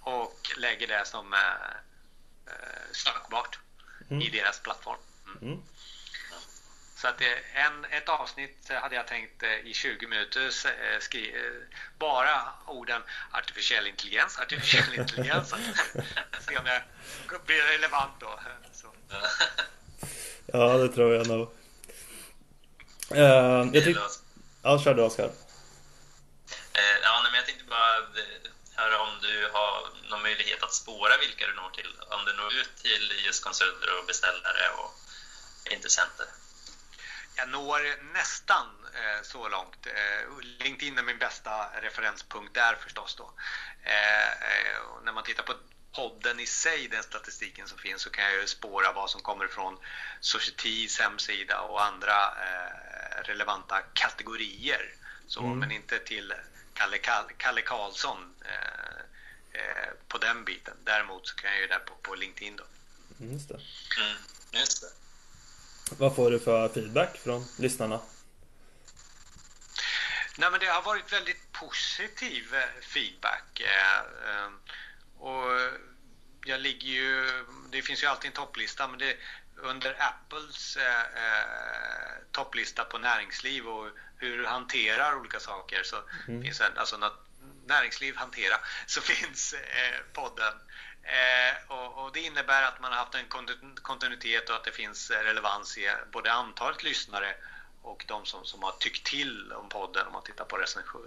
och 0.01 0.51
lägger 0.57 0.87
det 0.87 1.07
som 1.07 1.33
eh, 1.33 1.71
eh 2.47 2.93
sökbart 2.93 3.59
mm. 4.11 4.23
i 4.23 4.29
deras 4.29 4.61
plattform. 4.61 4.99
Mm. 5.43 5.63
Så 7.01 7.09
att 7.09 7.21
en, 7.55 7.85
ett 7.85 8.09
avsnitt 8.09 8.71
hade 8.71 8.95
jag 8.95 9.07
tänkt 9.07 9.43
eh, 9.43 9.49
i 9.71 9.75
20 9.75 10.07
minuter 10.07 10.45
eh, 10.45 11.01
skri, 11.01 11.35
bara 11.99 12.53
orden 12.67 13.03
artificiell 13.33 13.87
intelligens, 13.87 14.39
artificiell 14.39 14.95
intelligens. 14.95 15.51
Se 16.49 16.59
om 16.59 16.67
jag 16.67 16.83
blir 17.47 17.63
relevant 17.63 18.13
då. 18.21 18.41
Så. 18.73 18.87
Ja, 20.53 20.77
det 20.77 20.89
tror 20.89 21.15
jag 21.15 21.27
nog. 21.27 21.53
Uh, 23.13 23.19
jag 23.19 23.85
tyck- 23.85 24.21
ja, 24.63 24.79
kör 24.85 24.95
du 24.95 25.03
Oskar. 25.03 25.25
Uh, 25.25 25.33
ja, 27.03 27.21
men 27.23 27.35
jag 27.35 27.47
tänkte 27.47 27.65
bara 27.65 27.93
höra 28.75 29.01
om 29.01 29.19
du 29.23 29.51
har 29.53 29.89
någon 30.11 30.23
möjlighet 30.23 30.63
att 30.63 30.75
spåra 30.75 31.17
vilka 31.21 31.47
du 31.47 31.55
når 31.55 31.71
till. 31.71 31.95
Om 32.11 32.25
du 32.25 32.33
når 32.33 32.55
ut 32.55 32.77
till 32.83 33.13
just 33.27 33.45
konsulter 33.45 33.99
och 33.99 34.07
beställare 34.07 34.71
och 34.79 34.93
intressenter. 35.73 36.27
Jag 37.41 37.49
når 37.49 38.13
nästan 38.13 38.67
eh, 38.95 39.23
så 39.23 39.49
långt. 39.49 39.87
Eh, 39.87 40.41
LinkedIn 40.41 40.99
är 40.99 41.03
min 41.03 41.19
bästa 41.19 41.81
referenspunkt 41.83 42.55
där 42.55 42.75
förstås. 42.75 43.15
Då. 43.17 43.33
Eh, 43.83 44.31
eh 44.31 44.81
när 45.05 45.13
man 45.13 45.25
tittar 45.25 45.43
på 45.43 45.55
podden 45.93 46.41
i 46.41 46.47
sig, 46.47 46.89
den 46.89 47.03
statistiken 47.03 47.69
som 47.69 47.79
finns, 47.79 48.03
så 48.03 48.11
kan 48.11 48.25
jag 48.25 48.35
ju 48.35 48.47
spåra 48.47 48.93
vad 48.93 49.11
som 49.11 49.21
kommer 49.21 49.47
från 49.47 49.79
Societys 50.21 50.99
hemsida 51.01 51.61
och 51.61 51.85
andra 51.85 52.17
eh, 52.27 53.23
relevanta 53.23 53.81
kategorier. 53.93 54.95
Så, 55.27 55.41
mm. 55.41 55.59
Men 55.59 55.73
inte 55.73 55.99
till 55.99 56.35
Kalle, 56.75 56.99
Kalle 57.37 57.63
Karlsson 57.63 58.35
eh, 58.45 59.89
på 60.09 60.19
den 60.19 60.45
biten. 60.45 60.77
Däremot 60.85 61.27
så 61.27 61.35
kan 61.37 61.51
jag 61.51 61.61
ju 61.61 61.67
där 61.67 61.79
på, 61.79 61.95
på 62.03 62.15
LinkedIn 62.15 62.57
då. 62.57 62.65
Mm, 63.21 63.33
just 63.33 63.49
det. 63.49 63.61
Mm, 64.01 64.17
just 64.53 64.81
det. 64.81 64.89
Vad 65.99 66.17
får 66.17 66.31
du 66.31 66.39
för 66.39 66.69
feedback 66.69 67.19
från 67.19 67.45
lyssnarna? 67.59 68.01
Nej, 70.39 70.51
men 70.51 70.61
det 70.61 70.67
har 70.67 70.83
varit 70.83 71.13
väldigt 71.13 71.53
positiv 71.53 72.55
eh, 72.55 72.83
feedback. 72.83 73.61
Eh, 73.61 73.99
eh, 74.31 74.51
och 75.19 75.71
jag 76.45 76.61
ligger 76.61 76.89
ju, 76.89 77.45
det 77.71 77.83
finns 77.83 78.03
ju 78.03 78.07
alltid 78.07 78.29
en 78.29 78.35
topplista, 78.35 78.89
men 78.89 78.99
det, 78.99 79.17
under 79.57 79.97
Apples 79.99 80.77
eh, 80.77 82.23
topplista 82.33 82.85
på 82.85 82.99
näringsliv 82.99 83.67
och 83.67 83.89
hur 84.17 84.39
du 84.39 84.47
hanterar 84.47 85.17
olika 85.17 85.41
saker 85.41 85.83
så 85.83 85.97
mm. 86.29 86.43
finns 86.43 86.59
det, 86.59 86.73
alltså 86.77 87.13
näringsliv 87.67 88.17
hantera, 88.17 88.57
så 88.87 89.01
finns 89.13 89.53
eh, 89.53 90.01
podden 90.13 90.55
Eh, 91.11 91.75
och, 91.77 92.05
och, 92.05 92.13
det 92.13 92.21
innebär 92.21 92.63
att 92.63 92.81
man 92.81 92.93
har 92.93 92.99
haft 92.99 93.15
en 93.15 93.27
kontinuitet 93.83 94.49
och 94.51 94.57
att 94.57 94.65
det 94.65 94.73
finns 94.73 95.11
relevans 95.11 95.79
i 95.79 95.91
både 96.13 96.33
antalet 96.33 96.83
lyssnare 96.85 97.35
och 97.83 98.05
de 98.09 98.27
som, 98.27 98.45
som 98.45 98.63
har 98.63 98.73
tyckt 98.73 99.07
till 99.07 99.53
om 99.53 99.69
podden 99.69 100.07
om 100.07 100.13
man 100.13 100.23
tittar 100.23 100.45
på 100.45 100.57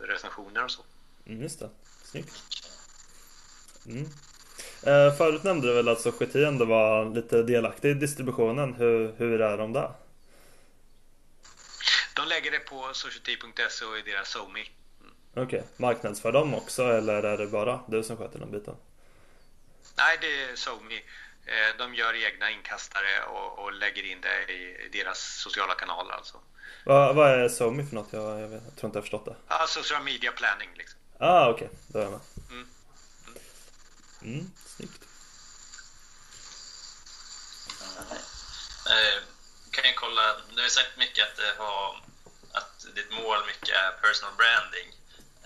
recensioner 0.07 0.63
och 0.63 0.71
så. 0.71 0.81
Mm, 1.25 1.41
just 1.41 1.59
det, 1.59 1.69
snyggt. 2.03 2.43
Mm. 3.85 4.05
Eh, 4.83 5.15
förut 5.17 5.43
nämnde 5.43 5.67
du 5.67 5.73
väl 5.73 5.89
att 5.89 6.01
Society 6.01 6.43
ändå 6.43 6.65
var 6.65 7.15
lite 7.15 7.43
delaktig 7.43 7.89
i 7.89 7.93
distributionen. 7.93 8.73
Hur, 8.73 9.13
hur 9.17 9.41
är 9.41 9.57
de 9.57 9.73
där? 9.73 9.91
De 12.15 12.27
lägger 12.27 12.51
det 12.51 12.59
på 12.59 12.89
society.se 12.93 13.85
och 13.85 13.97
i 13.97 14.01
deras 14.01 14.29
SoMe. 14.29 14.59
Mm. 14.59 15.13
Okej, 15.31 15.43
okay. 15.43 15.61
marknadsför 15.77 16.31
de 16.31 16.53
också 16.53 16.83
eller 16.83 17.23
är 17.23 17.37
det 17.37 17.47
bara 17.47 17.79
du 17.87 18.03
som 18.03 18.17
sköter 18.17 18.39
den 18.39 18.51
biten? 18.51 18.75
Nej, 19.95 20.17
det 20.21 20.43
är 20.43 20.55
SoMe. 20.55 20.95
Eh, 21.45 21.77
de 21.77 21.95
gör 21.95 22.13
egna 22.15 22.51
inkastare 22.51 23.23
och, 23.23 23.59
och 23.59 23.73
lägger 23.73 24.03
in 24.03 24.21
det 24.21 24.53
i 24.53 24.89
deras 24.91 25.41
sociala 25.43 25.75
kanaler. 25.75 26.13
Alltså. 26.13 26.37
Vad, 26.85 27.15
vad 27.15 27.31
är 27.31 27.49
SoMe 27.49 27.85
för 27.85 27.95
något? 27.95 28.13
Jag, 28.13 28.41
jag, 28.41 28.47
vet, 28.47 28.63
jag 28.63 28.75
tror 28.75 28.87
inte 28.87 28.97
jag 28.97 29.03
förstått 29.03 29.25
det. 29.25 29.35
Ja, 29.47 29.65
social 29.67 30.03
media 30.03 30.31
planning 30.31 30.69
liksom. 30.75 30.99
Ah, 31.19 31.49
okej. 31.49 31.67
Okay. 31.67 31.77
Då 31.87 31.99
är 31.99 32.03
jag 32.03 32.11
med. 32.11 32.21
Mm. 32.51 32.67
Mm, 34.21 34.51
snyggt. 34.65 35.03
Eh, 38.93 39.23
kan 39.71 39.85
jag 39.85 39.95
kolla, 39.95 40.35
du 40.55 40.61
har 40.61 40.69
sagt 40.69 40.97
mycket 40.97 41.27
att, 41.27 41.35
det 41.37 41.63
har, 41.63 42.01
att 42.51 42.95
ditt 42.95 43.11
mål 43.11 43.45
mycket 43.47 43.75
är 43.75 43.91
personal 43.91 44.35
branding. 44.35 44.87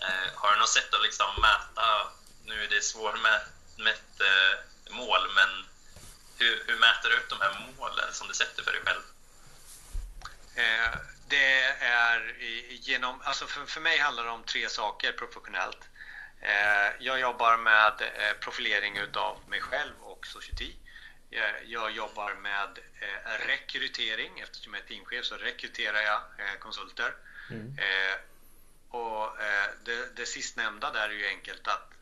Eh, 0.00 0.28
har 0.34 0.52
du 0.52 0.58
något 0.58 0.68
sätt 0.68 0.94
att 0.94 1.02
liksom 1.02 1.26
mäta, 1.40 2.12
nu 2.44 2.64
är 2.64 2.68
det 2.68 2.84
svårmätt 2.84 3.57
eh, 3.86 4.94
mål, 4.94 5.20
men 5.34 5.64
hur, 6.38 6.62
hur 6.66 6.76
mäter 6.76 7.08
du 7.08 7.16
upp 7.16 7.28
de 7.28 7.40
här 7.40 7.72
målen 7.78 8.12
som 8.12 8.28
du 8.28 8.34
sätter 8.34 8.62
för 8.62 8.72
dig 8.72 8.80
själv? 8.84 9.02
Eh, 10.54 10.98
det 11.28 11.62
är 11.80 12.36
genom, 12.70 13.20
alltså 13.24 13.46
för, 13.46 13.66
för 13.66 13.80
mig 13.80 13.98
handlar 13.98 14.24
det 14.24 14.30
om 14.30 14.42
tre 14.42 14.68
saker 14.68 15.12
professionellt. 15.12 15.88
Eh, 16.40 16.92
jag 16.98 17.20
jobbar 17.20 17.56
med 17.56 17.92
eh, 18.00 18.32
profilering 18.40 18.98
utav 18.98 19.40
mig 19.48 19.60
själv 19.60 19.94
och 20.00 20.26
Society. 20.26 20.72
Jag 21.64 21.90
jobbar 21.90 22.34
med 22.34 22.78
eh, 23.00 23.46
rekrytering. 23.46 24.40
Eftersom 24.40 24.74
jag 24.74 24.82
är 24.82 24.86
teamchef 24.86 25.24
så 25.24 25.36
rekryterar 25.36 26.00
jag 26.00 26.20
konsulter. 26.60 27.14
Mm. 27.50 27.76
Och 28.90 29.36
det, 29.84 30.16
det 30.16 30.26
sistnämnda 30.26 30.90
där 30.92 31.08
är 31.08 31.12
ju 31.12 31.26
enkelt 31.26 31.68
att, 31.68 31.92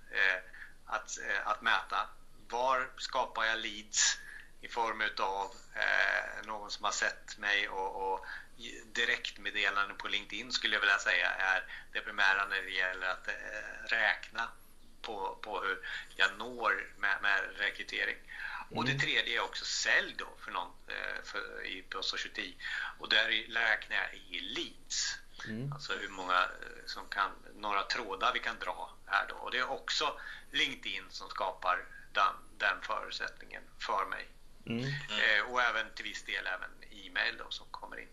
att, 1.07 1.19
att 1.45 1.63
mäta. 1.63 2.09
Var 2.49 2.91
skapar 2.97 3.45
jag 3.45 3.59
leads 3.59 4.19
i 4.61 4.69
form 4.69 5.01
utav 5.01 5.55
någon 6.47 6.71
som 6.71 6.85
har 6.85 6.93
sett 6.93 7.39
mig 7.39 7.69
och, 7.69 8.13
och 8.13 8.27
direktmeddelanden 8.93 9.97
på 9.97 10.09
LinkedIn 10.09 10.53
skulle 10.53 10.75
jag 10.75 10.81
vilja 10.81 10.99
säga 10.99 11.31
är 11.31 11.65
det 11.93 12.01
primära 12.01 12.47
när 12.47 12.63
det 12.63 12.71
gäller 12.71 13.07
att 13.07 13.29
eh, 13.29 13.89
räkna 13.89 14.49
på, 15.03 15.39
på 15.43 15.61
hur 15.61 15.79
jag 16.17 16.39
når 16.39 16.93
med, 16.99 17.19
med 17.23 17.41
rekrytering. 17.57 18.17
Mm. 18.17 18.79
Och 18.79 18.85
det 18.85 18.91
mm. 18.91 19.03
tredje 19.03 19.37
är 19.37 19.45
också 19.45 19.65
sälj 19.65 20.15
då 20.19 20.29
för 20.45 20.53
någon 20.53 20.71
eh, 20.87 21.23
för, 21.25 21.67
i, 21.67 21.83
på 21.83 22.03
Society. 22.03 22.55
Och 22.99 23.09
där 23.09 23.29
räknar 23.49 23.97
jag 23.97 24.15
i 24.15 24.41
leads. 24.41 25.19
Mm. 25.45 25.73
Alltså 25.73 25.93
hur 25.93 26.09
många 26.09 26.43
eh, 26.43 26.87
som 26.87 27.09
kan, 27.09 27.31
några 27.55 27.83
trådar 27.83 28.33
vi 28.33 28.41
kan 28.41 28.59
dra 28.59 28.96
här 29.07 29.27
då. 29.29 29.35
Och 29.35 29.51
det 29.51 29.59
är 29.59 29.71
också 29.71 30.21
LinkedIn 30.51 31.05
som 31.11 31.31
skapar 31.31 31.85
den, 32.13 32.35
den 32.59 32.81
förutsättningen 32.83 33.63
för 33.79 34.07
mig. 34.07 34.29
Mm. 34.67 34.85
Eh, 34.85 35.53
och 35.53 35.63
även 35.63 35.95
till 35.95 36.05
viss 36.05 36.25
del 36.25 36.47
även 36.47 36.71
e-mail 36.91 37.37
då 37.39 37.51
som 37.51 37.67
kommer 37.71 38.01
in. 38.01 38.09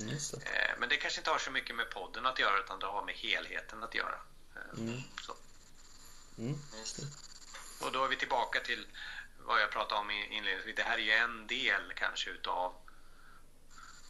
Mm, 0.00 0.08
eh, 0.14 0.78
men 0.78 0.88
det 0.88 0.96
kanske 0.96 1.20
inte 1.20 1.30
har 1.30 1.38
så 1.38 1.50
mycket 1.50 1.76
med 1.76 1.90
podden 1.90 2.26
att 2.26 2.38
göra 2.38 2.58
utan 2.58 2.78
det 2.78 2.86
har 2.86 3.04
med 3.04 3.14
helheten 3.14 3.82
att 3.82 3.94
göra. 3.94 4.20
Eh, 4.56 4.78
mm. 4.78 5.02
Mm. 6.38 6.58
Och 7.82 7.92
då 7.92 8.04
är 8.04 8.08
vi 8.08 8.16
tillbaka 8.16 8.60
till 8.60 8.86
vad 9.38 9.60
jag 9.60 9.70
pratade 9.70 10.00
om 10.00 10.10
inledningsvis. 10.10 10.76
Det 10.76 10.82
här 10.82 10.98
är 10.98 11.02
ju 11.02 11.12
en 11.12 11.46
del 11.46 11.92
kanske 11.96 12.30
utav 12.30 12.74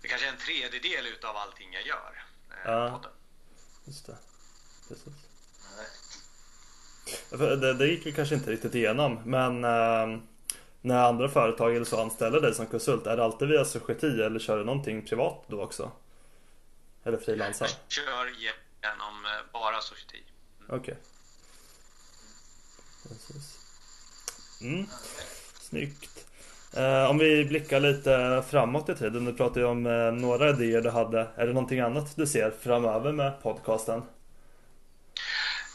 det 0.03 0.09
kanske 0.09 0.27
är 0.27 0.33
en 0.33 0.39
tredjedel 0.39 1.07
utav 1.07 1.37
allting 1.37 1.73
jag 1.73 1.87
gör. 1.87 2.25
Eh, 2.51 2.57
ja, 2.65 2.91
podden. 2.91 3.13
just 3.85 4.07
det. 4.07 4.19
Precis. 4.89 5.28
Det, 7.31 7.75
det 7.75 7.87
gick 7.87 8.07
vi 8.07 8.13
kanske 8.13 8.35
inte 8.35 8.51
riktigt 8.51 8.75
igenom 8.75 9.21
men 9.25 9.65
äh, 9.65 10.21
när 10.81 11.09
andra 11.09 11.29
företag 11.29 11.77
eller 11.77 11.85
så 11.85 12.01
anställer 12.01 12.41
dig 12.41 12.55
som 12.55 12.67
konsult, 12.67 13.07
är 13.07 13.17
det 13.17 13.25
alltid 13.25 13.49
via 13.49 13.65
Society 13.65 14.23
eller 14.23 14.39
kör 14.39 14.59
du 14.59 14.65
någonting 14.65 15.07
privat 15.07 15.45
då 15.47 15.63
också? 15.63 15.91
Eller 17.05 17.19
frilansar? 17.19 17.67
Jag 17.67 17.93
kör 17.93 18.27
genom 18.27 19.25
eh, 19.25 19.53
bara 19.53 19.81
Society. 19.81 20.23
Mm. 20.59 20.81
Okej. 20.81 20.97
Okay. 23.05 23.41
Mm. 24.61 24.87
Snyggt. 25.61 26.27
Eh, 26.77 27.11
om 27.11 27.19
vi 27.19 27.45
blickar 27.45 27.81
lite 27.81 28.45
framåt 28.51 28.89
i 28.89 28.95
tiden. 28.95 29.25
Du 29.25 29.35
pratade 29.35 29.61
ju 29.61 29.67
om 29.67 29.87
eh, 29.87 30.13
några 30.13 30.51
idéer 30.51 30.81
du 30.81 30.91
hade. 30.91 31.29
Är 31.37 31.47
det 31.47 31.53
någonting 31.53 31.81
annat 31.81 32.17
du 32.17 32.27
ser 32.27 32.51
framöver 32.51 33.13
med 33.13 33.43
podcasten? 33.43 34.03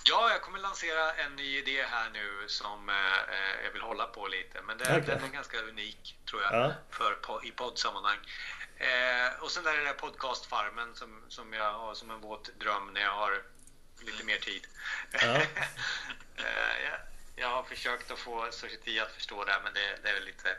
Ja, 0.06 0.32
jag 0.32 0.42
kommer 0.42 0.60
lansera 0.60 1.13
en 1.13 1.36
ny 1.36 1.58
idé 1.58 1.86
här 1.89 2.10
nu 2.13 2.48
som 2.48 2.89
eh, 2.89 3.63
jag 3.63 3.72
vill 3.72 3.82
hålla 3.82 4.06
på 4.06 4.28
lite. 4.28 4.62
Men 4.62 4.78
det, 4.78 4.84
okay. 4.84 5.02
den 5.02 5.24
är 5.24 5.28
ganska 5.28 5.58
unik 5.58 6.18
tror 6.30 6.42
jag 6.42 6.54
ja. 6.54 6.74
för, 6.89 7.46
i 7.46 7.52
poddsammanhang. 7.52 8.20
Eh, 8.78 9.44
och 9.44 9.52
sen 9.52 9.68
är 9.68 9.78
det 9.78 9.84
där 9.84 9.94
podcastfarmen 9.94 10.96
som, 10.96 11.24
som 11.30 11.54
jag 11.54 11.74
har 11.74 11.94
som 11.94 12.12
en 12.12 12.22
våt 12.22 12.60
dröm 12.60 12.94
när 12.94 13.02
jag 13.02 13.12
har 13.12 13.44
lite 14.00 14.24
mer 14.24 14.38
tid. 14.38 14.68
Ja. 15.12 15.20
eh, 16.38 16.84
jag, 16.84 17.00
jag, 17.36 17.50
har 17.50 17.63
försökt 17.63 18.12
att 18.12 18.20
få 18.20 18.48
Society 18.52 19.00
att 19.00 19.12
förstå 19.12 19.46
det 19.46 19.56
men 19.63 19.74
det, 19.74 20.00
det 20.04 20.10
är 20.10 20.22
lite 20.22 20.58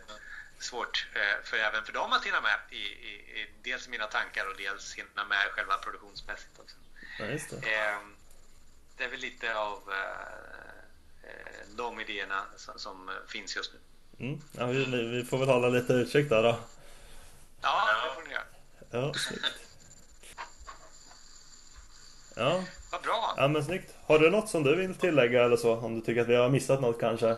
svårt 0.58 1.06
eh, 1.14 1.44
för 1.44 1.56
även 1.56 1.84
för 1.84 1.92
dem 1.92 2.12
att 2.12 2.26
hinna 2.26 2.40
med 2.40 2.58
i, 2.70 2.76
i, 2.76 3.40
i 3.40 3.50
dels 3.62 3.88
mina 3.88 4.06
tankar 4.06 4.46
och 4.46 4.56
dels 4.56 4.94
hinna 4.94 5.24
med 5.24 5.46
själva 5.50 5.78
produktionsmässigt 5.78 6.58
också. 6.58 6.76
Ja, 7.18 7.24
ehm, 7.68 8.13
det 8.96 9.04
är 9.04 9.08
väl 9.08 9.20
lite 9.20 9.56
av 9.56 9.78
eh, 9.92 11.30
eh, 11.30 11.76
de 11.76 12.00
idéerna 12.00 12.44
som, 12.56 12.78
som 12.78 13.10
finns 13.28 13.56
just 13.56 13.72
nu. 13.72 13.78
Mm. 14.26 14.40
Ja, 14.58 14.66
vi, 14.66 15.06
vi, 15.06 15.24
får 15.24 15.38
väl 15.38 15.48
hålla 15.48 15.68
lite 15.68 15.92
utkik 15.92 16.28
där 16.28 16.42
då. 16.42 16.58
Ja, 17.60 17.88
det 18.04 18.14
får 18.14 18.28
ni 18.28 18.34
göra. 18.34 18.44
Ja, 18.90 19.14
snyggt. 19.14 19.44
Ja. 22.36 22.64
Vad 22.92 23.02
bra. 23.02 23.34
Ja, 23.36 23.48
men 23.48 23.64
snyggt. 23.64 23.94
Har 24.06 24.18
du 24.18 24.30
något 24.30 24.48
som 24.48 24.62
du 24.62 24.76
vill 24.76 24.94
tillägga 24.94 25.44
eller 25.44 25.56
så? 25.56 25.76
Om 25.76 25.94
du 25.94 26.00
tycker 26.00 26.20
att 26.20 26.28
vi 26.28 26.36
har 26.36 26.48
missat 26.48 26.80
något 26.80 27.00
kanske? 27.00 27.36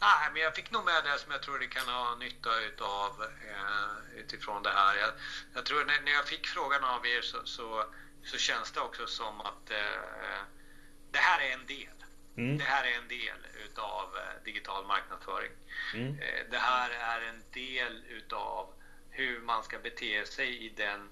Nej, 0.00 0.30
men 0.32 0.42
jag 0.42 0.54
fick 0.54 0.70
nog 0.70 0.84
med 0.84 1.04
det 1.04 1.18
som 1.18 1.32
jag 1.32 1.42
tror 1.42 1.58
det 1.58 1.66
kan 1.66 1.88
ha 1.88 2.16
nytta 2.16 2.50
utav 2.60 3.10
eh, 3.22 4.20
utifrån 4.20 4.62
det 4.62 4.70
här. 4.70 4.96
Jag, 4.96 5.10
jag 5.54 5.66
tror 5.66 5.84
när, 5.84 6.00
när, 6.04 6.12
jag 6.12 6.26
fick 6.26 6.46
frågan 6.46 6.84
av 6.84 7.06
er 7.06 7.20
så, 7.22 7.38
så 7.44 7.84
så 8.24 8.38
känns 8.38 8.72
det 8.72 8.80
också 8.80 9.06
som 9.06 9.40
att 9.40 9.70
eh, 9.70 10.42
det 11.10 11.18
här 11.18 11.40
är 11.40 11.52
en 11.52 11.66
del. 11.66 11.88
Mm. 12.36 12.58
Det 12.58 12.64
här 12.64 12.84
är 12.84 12.96
en 12.98 13.08
del 13.08 13.46
utav 13.64 14.16
eh, 14.16 14.44
digital 14.44 14.86
marknadsföring. 14.86 15.52
Mm. 15.94 16.18
Eh, 16.18 16.50
det 16.50 16.58
här 16.58 16.90
är 16.90 17.28
en 17.28 17.42
del 17.52 18.04
utav 18.08 18.74
hur 19.10 19.40
man 19.40 19.64
ska 19.64 19.78
bete 19.78 20.26
sig 20.26 20.66
i 20.66 20.68
den, 20.68 21.10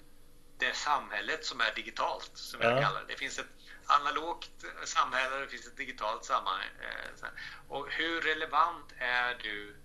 det 0.57 0.75
samhället 0.75 1.45
som 1.45 1.61
är 1.61 1.75
digitalt, 1.75 2.31
som 2.33 2.61
ja. 2.61 2.69
jag 2.69 2.83
kallar 2.83 3.01
det. 3.01 3.07
Det 3.07 3.19
finns 3.19 3.39
ett 3.39 3.45
analogt 3.85 4.65
samhälle 4.85 5.35
och 5.35 5.41
det 5.41 5.47
finns 5.47 5.67
ett 5.67 5.77
digitalt 5.77 6.25
samhälle. 6.25 6.63
Eh, 6.79 7.27
och 7.67 7.91
hur 7.91 8.21
relevant 8.21 8.93
är 8.97 9.37
du 9.41 9.75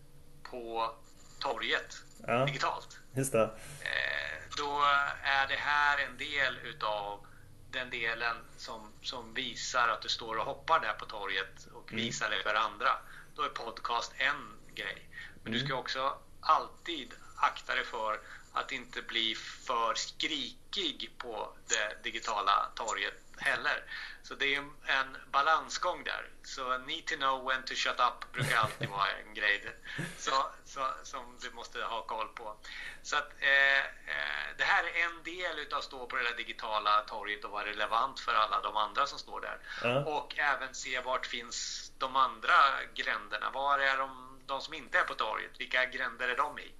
på 0.43 0.95
torget 1.39 2.06
ja. 2.27 2.47
digitalt? 2.47 2.99
Just 3.15 3.33
det. 3.33 3.43
Eh, 3.43 4.27
då 4.57 4.83
är 5.23 5.47
det 5.49 5.57
här 5.57 5.99
en 5.99 6.17
del 6.19 6.59
utav 6.65 7.27
den 7.71 7.91
delen 7.91 8.37
som, 8.57 8.93
som 9.03 9.35
visar 9.35 9.89
att 9.89 10.03
du 10.03 10.09
står 10.09 10.37
och 10.37 10.45
hoppar 10.45 10.81
där 10.81 10.93
på 10.93 11.05
torget 11.05 11.69
och 11.73 11.93
mm. 11.93 12.05
visar 12.05 12.31
det 12.31 12.43
för 12.43 12.55
andra. 12.55 12.89
Då 13.35 13.43
är 13.43 13.49
podcast 13.49 14.13
en 14.17 14.75
grej. 14.75 15.09
Men 15.43 15.53
mm. 15.53 15.61
du 15.61 15.67
ska 15.67 15.77
också 15.77 16.19
alltid 16.41 17.15
akta 17.37 17.75
dig 17.75 17.85
för 17.85 18.21
att 18.53 18.73
inte 18.73 19.03
bli 19.03 19.35
för 19.35 19.95
skrikig 19.95 21.11
på 21.19 21.53
det 21.69 22.03
digitala 22.03 22.69
torget 22.75 23.15
heller. 23.39 23.85
Så 24.23 24.35
det 24.35 24.55
är 24.55 24.59
en 24.87 25.17
balansgång 25.31 26.05
där. 26.05 26.31
Så 26.43 26.79
need 26.79 27.07
to 27.07 27.17
know 27.17 27.45
when 27.45 27.63
to 27.65 27.75
shut 27.75 28.01
up 28.01 28.33
brukar 28.33 28.57
alltid 28.57 28.89
vara 28.89 29.11
en 29.11 29.35
grej 29.35 29.77
så, 30.19 30.51
så, 30.65 30.91
som 31.03 31.39
du 31.41 31.51
måste 31.51 31.83
ha 31.83 32.03
koll 32.03 32.29
på. 32.29 32.57
Så 33.03 33.17
att, 33.17 33.33
eh, 33.39 33.79
eh, 33.79 34.47
det 34.57 34.65
här 34.65 34.85
är 34.85 35.05
en 35.05 35.23
del 35.23 35.59
utav 35.59 35.79
att 35.79 35.85
stå 35.85 36.07
på 36.07 36.17
det 36.17 36.23
där 36.23 36.37
digitala 36.37 37.01
torget 37.01 37.45
och 37.45 37.51
vara 37.51 37.67
relevant 37.67 38.21
för 38.21 38.35
alla 38.35 38.61
de 38.61 38.77
andra 38.77 39.07
som 39.07 39.19
står 39.19 39.41
där. 39.41 39.59
Ja. 39.83 40.05
Och 40.05 40.39
även 40.39 40.75
se 40.75 41.01
vart 41.01 41.27
finns 41.27 41.93
de 41.99 42.17
andra 42.17 42.55
gränderna. 42.95 43.51
Var 43.51 43.79
är 43.79 43.99
de, 43.99 44.41
de 44.47 44.61
som 44.61 44.75
inte 44.75 44.99
är 44.99 45.05
på 45.05 45.15
torget? 45.15 45.51
Vilka 45.59 45.85
gränder 45.85 46.29
är 46.29 46.37
de 46.37 46.59
i? 46.59 46.73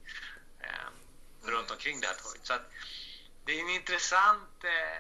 Eh, 0.61 1.49
runt 1.49 1.71
omkring 1.71 2.01
det 2.01 2.07
här 2.07 2.15
torget. 2.15 2.47
Så 2.47 2.55
att, 2.55 2.71
det 3.45 3.53
är 3.53 3.61
en 3.61 3.71
intressant 3.71 4.65
eh, 4.65 4.97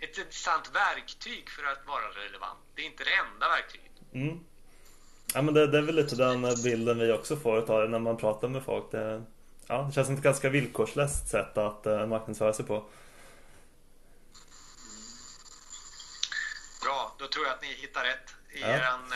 ett 0.00 0.18
intressant 0.18 0.70
verktyg 0.74 1.50
för 1.50 1.64
att 1.64 1.86
vara 1.86 2.08
relevant. 2.24 2.58
Det 2.74 2.82
är 2.82 2.86
inte 2.86 3.04
det 3.04 3.14
enda 3.14 3.48
verktyget. 3.48 3.92
Mm. 4.12 4.44
Ja 5.34 5.42
men 5.42 5.54
det, 5.54 5.66
det 5.66 5.78
är 5.78 5.82
väl 5.82 5.94
lite 5.94 6.16
den 6.16 6.42
bilden 6.64 6.98
vi 6.98 7.12
också 7.12 7.36
får 7.36 7.58
utav 7.58 7.90
när 7.90 7.98
man 7.98 8.16
pratar 8.16 8.48
med 8.48 8.64
folk. 8.64 8.90
Det, 8.90 9.22
ja, 9.66 9.82
det 9.82 9.92
känns 9.92 10.06
som 10.06 10.16
ett 10.16 10.22
ganska 10.22 10.48
villkorslöst 10.48 11.28
sätt 11.28 11.58
att 11.58 11.86
uh, 11.86 12.06
marknadsföra 12.06 12.52
sig 12.52 12.64
på. 12.64 12.84
Bra, 16.84 17.16
då 17.18 17.26
tror 17.26 17.46
jag 17.46 17.54
att 17.54 17.62
ni 17.62 17.74
hittar 17.74 18.04
rätt 18.04 18.34
i 18.52 18.60
ja. 18.60 18.68
er, 18.68 18.80
uh, 18.80 19.14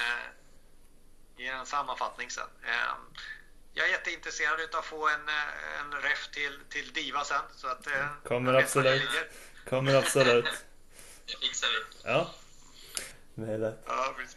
i 1.37 1.47
er 1.47 1.65
sammanfattning 1.65 2.31
sen. 2.31 2.49
Uh, 2.63 3.21
jag 3.75 3.87
är 3.87 3.91
jätteintresserad 3.91 4.61
av 4.73 4.79
att 4.79 4.85
få 4.85 5.09
en, 5.09 5.29
eh, 5.29 5.81
en 5.81 5.93
ref 6.03 6.29
till, 6.29 6.61
till 6.69 6.93
Diva 6.93 7.25
sen. 7.25 7.43
Så 7.57 7.67
att, 7.69 7.87
Kommer 8.25 8.55
absolut. 8.55 9.03
Kommer 9.69 9.95
absolut. 9.95 10.65
Det 11.31 11.47
fixar 11.47 11.69
vi. 11.69 12.11
Ja. 12.11 12.31
Det 13.35 13.53
är 13.53 13.59
lätt. 13.59 13.83
Ja, 13.87 14.15
precis. 14.17 14.37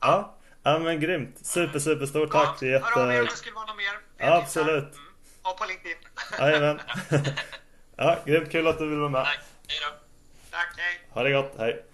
Ja. 0.00 0.34
Ja 0.62 0.78
men 0.78 1.00
grymt. 1.00 1.46
Super 1.46 1.78
super 1.78 2.06
stort 2.06 2.32
tack. 2.32 2.62
Ja, 2.62 2.68
jätte... 2.68 2.86
Hör 2.94 3.02
av 3.02 3.12
er 3.12 3.20
om 3.20 3.26
det 3.26 3.36
skulle 3.36 3.54
vara 3.54 3.66
något 3.66 3.76
mer. 3.76 3.98
Ja, 4.18 4.36
absolut. 4.36 4.94
Mm. 4.94 5.06
Och 5.42 5.58
på 5.58 5.64
LinkedIn. 5.64 5.96
Jajamän. 6.38 6.80
ja, 7.96 8.18
grymt 8.26 8.50
kul 8.52 8.66
att 8.66 8.78
du 8.78 8.88
vill 8.88 8.98
vara 8.98 9.10
med. 9.10 9.24
Tack. 9.24 9.40
Hej 9.68 9.78
då. 9.82 9.96
Tack, 10.50 10.74
hej. 10.76 11.08
Ha 11.10 11.22
det 11.22 11.32
gott. 11.32 11.54
Hej. 11.58 11.84